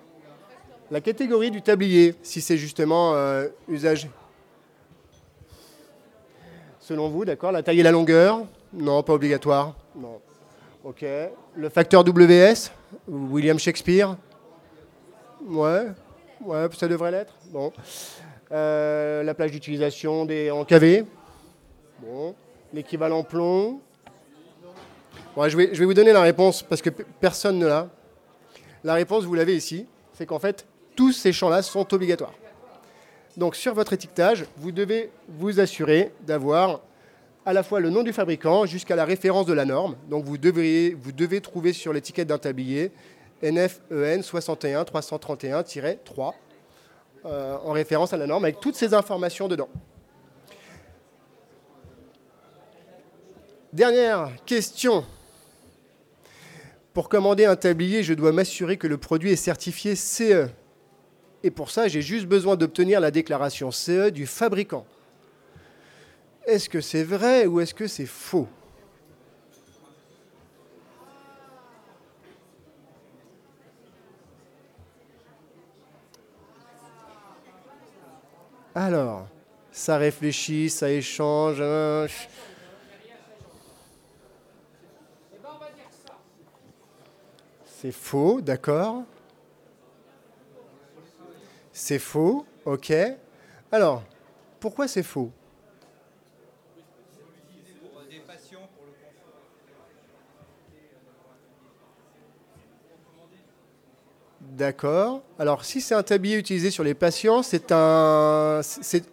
la 0.92 1.00
catégorie 1.00 1.50
du 1.50 1.62
tablier, 1.62 2.14
si 2.22 2.40
c'est 2.40 2.56
justement 2.56 3.14
euh, 3.16 3.48
usage. 3.68 4.08
Selon 6.78 7.08
vous, 7.08 7.24
d'accord 7.24 7.50
La 7.50 7.64
taille 7.64 7.80
et 7.80 7.82
la 7.82 7.90
longueur 7.90 8.44
Non, 8.72 9.02
pas 9.02 9.14
obligatoire. 9.14 9.74
Non. 9.96 10.20
Ok. 10.84 11.04
Le 11.56 11.68
facteur 11.70 12.04
WS 12.04 12.70
William 13.08 13.58
Shakespeare 13.58 14.16
Ouais. 15.44 15.86
Ouais, 16.40 16.68
ça 16.72 16.86
devrait 16.86 17.10
l'être. 17.10 17.34
Bon. 17.46 17.72
Euh, 18.50 19.22
la 19.22 19.34
plage 19.34 19.50
d'utilisation 19.50 20.24
des 20.24 20.50
en. 20.50 20.64
Bon. 22.00 22.34
L'équivalent 22.72 23.22
plomb. 23.22 23.80
je, 25.36 25.56
vais, 25.56 25.70
je 25.72 25.78
vais 25.78 25.84
vous 25.84 25.94
donner 25.94 26.12
la 26.12 26.22
réponse 26.22 26.62
parce 26.62 26.80
que 26.80 26.90
personne 26.90 27.58
ne 27.58 27.66
l'a. 27.66 27.88
La 28.84 28.94
réponse, 28.94 29.24
vous 29.24 29.34
l'avez 29.34 29.56
ici. 29.56 29.86
C'est 30.14 30.26
qu'en 30.26 30.38
fait, 30.38 30.66
tous 30.96 31.12
ces 31.12 31.32
champs-là 31.32 31.62
sont 31.62 31.92
obligatoires. 31.94 32.34
Donc 33.36 33.54
sur 33.54 33.74
votre 33.74 33.92
étiquetage, 33.92 34.44
vous 34.56 34.72
devez 34.72 35.10
vous 35.28 35.60
assurer 35.60 36.12
d'avoir 36.26 36.80
à 37.46 37.52
la 37.52 37.62
fois 37.62 37.80
le 37.80 37.88
nom 37.88 38.02
du 38.02 38.12
fabricant 38.12 38.66
jusqu'à 38.66 38.96
la 38.96 39.04
référence 39.04 39.46
de 39.46 39.52
la 39.52 39.64
norme. 39.64 39.96
Donc 40.10 40.24
vous 40.24 40.38
devez 40.38 41.40
trouver 41.40 41.72
sur 41.72 41.92
l'étiquette 41.92 42.28
d'un 42.28 42.38
tablier 42.38 42.90
NFEN 43.42 44.22
61 44.22 44.82
331-3 44.82 46.32
en 47.24 47.72
référence 47.72 48.12
à 48.12 48.16
la 48.16 48.26
norme 48.26 48.44
avec 48.44 48.60
toutes 48.60 48.76
ces 48.76 48.94
informations 48.94 49.48
dedans. 49.48 49.68
Dernière 53.72 54.30
question. 54.46 55.04
Pour 56.94 57.08
commander 57.08 57.44
un 57.44 57.54
tablier, 57.54 58.02
je 58.02 58.14
dois 58.14 58.32
m'assurer 58.32 58.76
que 58.76 58.86
le 58.86 58.96
produit 58.96 59.30
est 59.30 59.36
certifié 59.36 59.94
CE. 59.94 60.48
Et 61.44 61.50
pour 61.50 61.70
ça, 61.70 61.86
j'ai 61.86 62.02
juste 62.02 62.26
besoin 62.26 62.56
d'obtenir 62.56 62.98
la 63.00 63.10
déclaration 63.10 63.70
CE 63.70 64.10
du 64.10 64.26
fabricant. 64.26 64.86
Est-ce 66.46 66.68
que 66.68 66.80
c'est 66.80 67.04
vrai 67.04 67.46
ou 67.46 67.60
est-ce 67.60 67.74
que 67.74 67.86
c'est 67.86 68.06
faux? 68.06 68.48
Alors, 78.80 79.26
ça 79.72 79.96
réfléchit, 79.96 80.70
ça 80.70 80.88
échange. 80.88 81.60
Hein. 81.60 82.06
C'est 87.66 87.90
faux, 87.90 88.40
d'accord 88.40 89.02
c'est 91.72 91.98
faux, 91.98 92.46
ok. 92.64 92.92
Alors, 93.72 94.04
pourquoi 94.60 94.86
c'est 94.86 95.02
faux? 95.02 95.32
D'accord. 104.58 105.22
Alors, 105.38 105.64
si 105.64 105.80
c'est 105.80 105.94
un 105.94 106.02
tablier 106.02 106.36
utilisé 106.36 106.72
sur 106.72 106.82
les 106.82 106.94
patients, 106.94 107.44
c'est 107.44 107.70
un, 107.70 108.60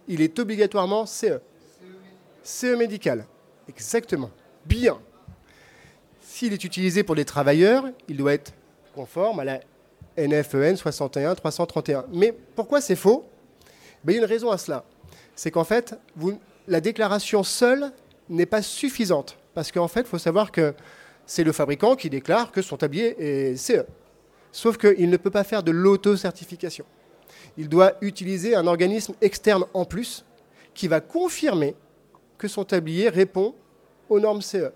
il 0.08 0.21
est 0.21 0.39
obligatoirement 0.39 1.05
CE. 1.05 1.39
CE 2.41 2.75
médical. 2.75 3.27
Exactement. 3.69 4.31
Bien. 4.65 4.97
S'il 6.19 6.51
est 6.51 6.63
utilisé 6.63 7.03
pour 7.03 7.13
des 7.13 7.25
travailleurs, 7.25 7.86
il 8.08 8.17
doit 8.17 8.34
être 8.34 8.53
conforme 8.95 9.39
à 9.39 9.43
la 9.43 9.60
NFEN 10.17 10.77
61 10.77 11.36
331. 11.36 12.05
Mais 12.12 12.34
pourquoi 12.55 12.81
c'est 12.81 12.95
faux? 12.95 13.25
Ben, 14.03 14.13
Il 14.13 14.15
y 14.15 14.19
a 14.19 14.21
une 14.23 14.27
raison 14.27 14.49
à 14.49 14.58
cela. 14.58 14.84
C'est 15.36 15.51
qu'en 15.51 15.63
fait, 15.63 15.93
la 16.67 16.81
déclaration 16.81 17.43
seule 17.43 17.91
n'est 18.29 18.47
pas 18.47 18.63
suffisante. 18.63 19.38
Parce 19.53 19.71
qu'en 19.71 19.88
fait, 19.88 20.01
il 20.01 20.08
faut 20.08 20.17
savoir 20.17 20.51
que 20.51 20.73
c'est 21.27 21.43
le 21.43 21.51
fabricant 21.51 21.95
qui 21.95 22.10
déclare 22.10 22.51
que 22.51 22.63
son 22.63 22.77
tablier 22.77 23.51
est 23.51 23.58
CE. 23.58 23.86
Sauf 24.56 24.78
qu'il 24.78 25.10
ne 25.10 25.18
peut 25.18 25.32
pas 25.32 25.44
faire 25.44 25.63
de 25.63 25.72
l'auto-certification. 25.72 26.86
Il 27.58 27.68
doit 27.68 27.96
utiliser 28.00 28.56
un 28.56 28.68
organisme 28.68 29.13
externe 29.20 29.65
en 29.74 29.84
plus 29.84 30.24
qui 30.74 30.88
va 30.88 31.02
confirmer 31.02 31.76
que 32.38 32.48
son 32.48 32.63
tablier 32.63 33.10
répond 33.10 33.54
aux 34.08 34.22
normes 34.22 34.41
CE. 34.41 34.72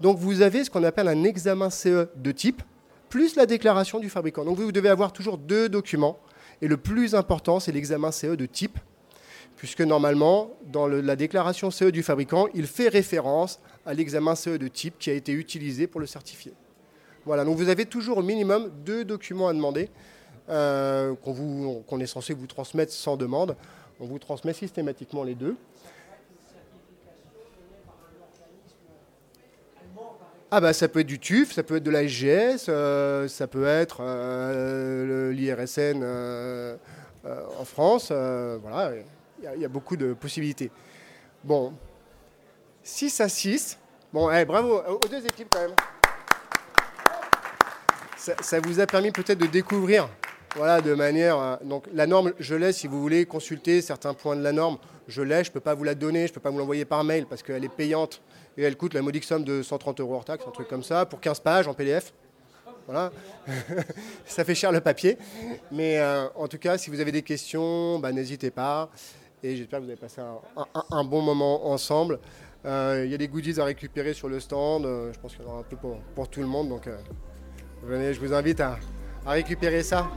Donc 0.00 0.18
vous 0.18 0.42
avez 0.42 0.64
ce 0.64 0.70
qu'on 0.70 0.82
appelle 0.82 1.06
un 1.06 1.22
examen 1.22 1.70
CE 1.70 2.08
de 2.16 2.32
type 2.32 2.60
plus 3.08 3.36
la 3.36 3.46
déclaration 3.46 4.00
du 4.00 4.10
fabricant. 4.10 4.44
Donc 4.44 4.58
vous 4.58 4.72
devez 4.72 4.88
avoir 4.88 5.12
toujours 5.12 5.38
deux 5.38 5.68
documents. 5.68 6.18
Et 6.60 6.66
le 6.66 6.76
plus 6.76 7.14
important, 7.14 7.60
c'est 7.60 7.70
l'examen 7.70 8.10
CE 8.10 8.34
de 8.34 8.46
type, 8.46 8.80
puisque 9.56 9.82
normalement, 9.82 10.50
dans 10.72 10.88
la 10.88 11.14
déclaration 11.14 11.70
CE 11.70 11.92
du 11.92 12.02
fabricant, 12.02 12.48
il 12.52 12.66
fait 12.66 12.88
référence 12.88 13.60
à 13.86 13.94
l'examen 13.94 14.34
CE 14.34 14.58
de 14.58 14.66
type 14.66 14.98
qui 14.98 15.08
a 15.08 15.14
été 15.14 15.30
utilisé 15.30 15.86
pour 15.86 16.00
le 16.00 16.08
certifier. 16.08 16.52
Voilà, 17.26 17.44
donc 17.44 17.56
vous 17.56 17.68
avez 17.68 17.86
toujours 17.86 18.18
au 18.18 18.22
minimum 18.22 18.70
deux 18.84 19.04
documents 19.04 19.48
à 19.48 19.52
demander 19.52 19.90
euh, 20.48 21.14
qu'on 21.14 22.00
est 22.00 22.06
censé 22.06 22.34
vous 22.34 22.46
transmettre 22.46 22.92
sans 22.92 23.16
demande. 23.16 23.56
On 24.00 24.06
vous 24.06 24.18
transmet 24.18 24.52
systématiquement 24.52 25.22
les 25.22 25.34
deux. 25.34 25.56
Ah 30.52 30.60
bah 30.60 30.72
ça 30.72 30.88
peut 30.88 31.00
être 31.00 31.06
du 31.06 31.20
TUF, 31.20 31.52
ça 31.52 31.62
peut 31.62 31.76
être 31.76 31.84
de 31.84 31.92
la 31.92 32.08
SGS, 32.08 32.66
euh, 32.68 33.28
ça 33.28 33.46
peut 33.46 33.66
être 33.66 33.98
euh, 34.00 35.30
l'IRSN 35.30 36.02
en 37.24 37.64
France. 37.64 38.10
voilà, 38.10 38.92
il 39.54 39.60
y, 39.60 39.64
a 39.64 39.68
beaucoup 39.68 39.96
de 39.96 40.14
possibilités. 40.14 40.72
Bon, 41.44 41.72
6 42.82 43.20
à 43.20 43.28
6. 43.28 43.78
Bon, 44.12 44.28
eh, 44.32 44.44
bravo 44.44 44.80
aux 44.80 45.08
deux 45.08 45.24
équipes 45.24 45.48
quand 45.52 45.60
même. 45.60 45.76
Ça, 48.20 48.60
vous 48.60 48.80
a 48.80 48.86
permis 48.86 49.10
peut-être 49.12 49.38
de 49.38 49.46
découvrir 49.46 50.06
Voilà, 50.54 50.82
de 50.82 50.92
manière. 50.92 51.58
Donc 51.64 51.84
la 51.94 52.06
norme, 52.06 52.34
je 52.38 52.54
l'ai 52.54 52.72
si 52.72 52.86
vous 52.86 53.00
voulez 53.00 53.24
consulter 53.24 53.80
certains 53.80 54.12
points 54.12 54.36
de 54.36 54.42
la 54.42 54.52
norme. 54.52 54.76
Je 55.08 55.22
l'ai, 55.22 55.42
je 55.42 55.48
ne 55.48 55.54
peux 55.54 55.60
pas 55.60 55.74
vous 55.74 55.84
la 55.84 55.94
donner, 55.94 56.26
je 56.26 56.32
ne 56.32 56.34
peux 56.34 56.40
pas 56.40 56.50
vous 56.50 56.58
l'envoyer 56.58 56.84
par 56.84 57.02
mail 57.02 57.24
parce 57.24 57.42
qu'elle 57.42 57.64
est 57.64 57.74
payante 57.74 58.20
et 58.58 58.62
elle 58.62 58.76
coûte 58.76 58.92
la 58.92 59.00
modique 59.00 59.24
somme 59.24 59.42
de 59.42 59.62
130 59.62 60.00
euros 60.00 60.16
hors 60.16 60.24
taxe, 60.26 60.44
un 60.46 60.50
truc 60.50 60.68
comme 60.68 60.82
ça, 60.82 61.06
pour 61.06 61.18
15 61.18 61.40
pages 61.40 61.66
en 61.66 61.72
PDF. 61.72 62.12
Voilà. 62.86 63.10
ça 64.26 64.44
fait 64.44 64.54
cher 64.54 64.70
le 64.70 64.82
papier. 64.82 65.16
Mais 65.72 65.98
euh, 65.98 66.26
en 66.34 66.46
tout 66.46 66.58
cas, 66.58 66.76
si 66.76 66.90
vous 66.90 67.00
avez 67.00 67.12
des 67.12 67.22
questions, 67.22 67.98
bah, 68.00 68.12
n'hésitez 68.12 68.50
pas. 68.50 68.90
Et 69.42 69.56
j'espère 69.56 69.78
que 69.78 69.84
vous 69.84 69.90
avez 69.90 70.00
passé 70.00 70.20
un, 70.90 71.04
bon 71.04 71.22
moment 71.22 71.70
ensemble. 71.70 72.20
Euh, 72.66 73.04
il 73.06 73.10
y 73.10 73.14
a 73.14 73.18
des 73.18 73.28
goodies 73.28 73.58
à 73.58 73.64
récupérer 73.64 74.12
sur 74.12 74.28
le 74.28 74.40
stand. 74.40 74.84
Euh, 74.84 75.10
je 75.10 75.18
pense 75.18 75.34
qu'il 75.34 75.42
y 75.42 75.48
en 75.48 75.52
aura 75.52 75.60
un 75.60 75.62
peu 75.62 75.76
pour, 75.76 76.28
tout 76.28 76.40
le 76.40 76.46
monde. 76.46 76.68
Donc 76.68 76.86
venez, 77.82 78.14
je 78.14 78.20
vous 78.20 78.32
invite 78.32 78.60
à 78.60 78.78
récupérer 79.26 79.82
ça 79.82 80.10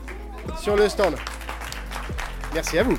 sur 0.61 0.75
le 0.75 0.89
stand. 0.89 1.15
Merci 2.53 2.77
à 2.77 2.83
vous. 2.83 2.97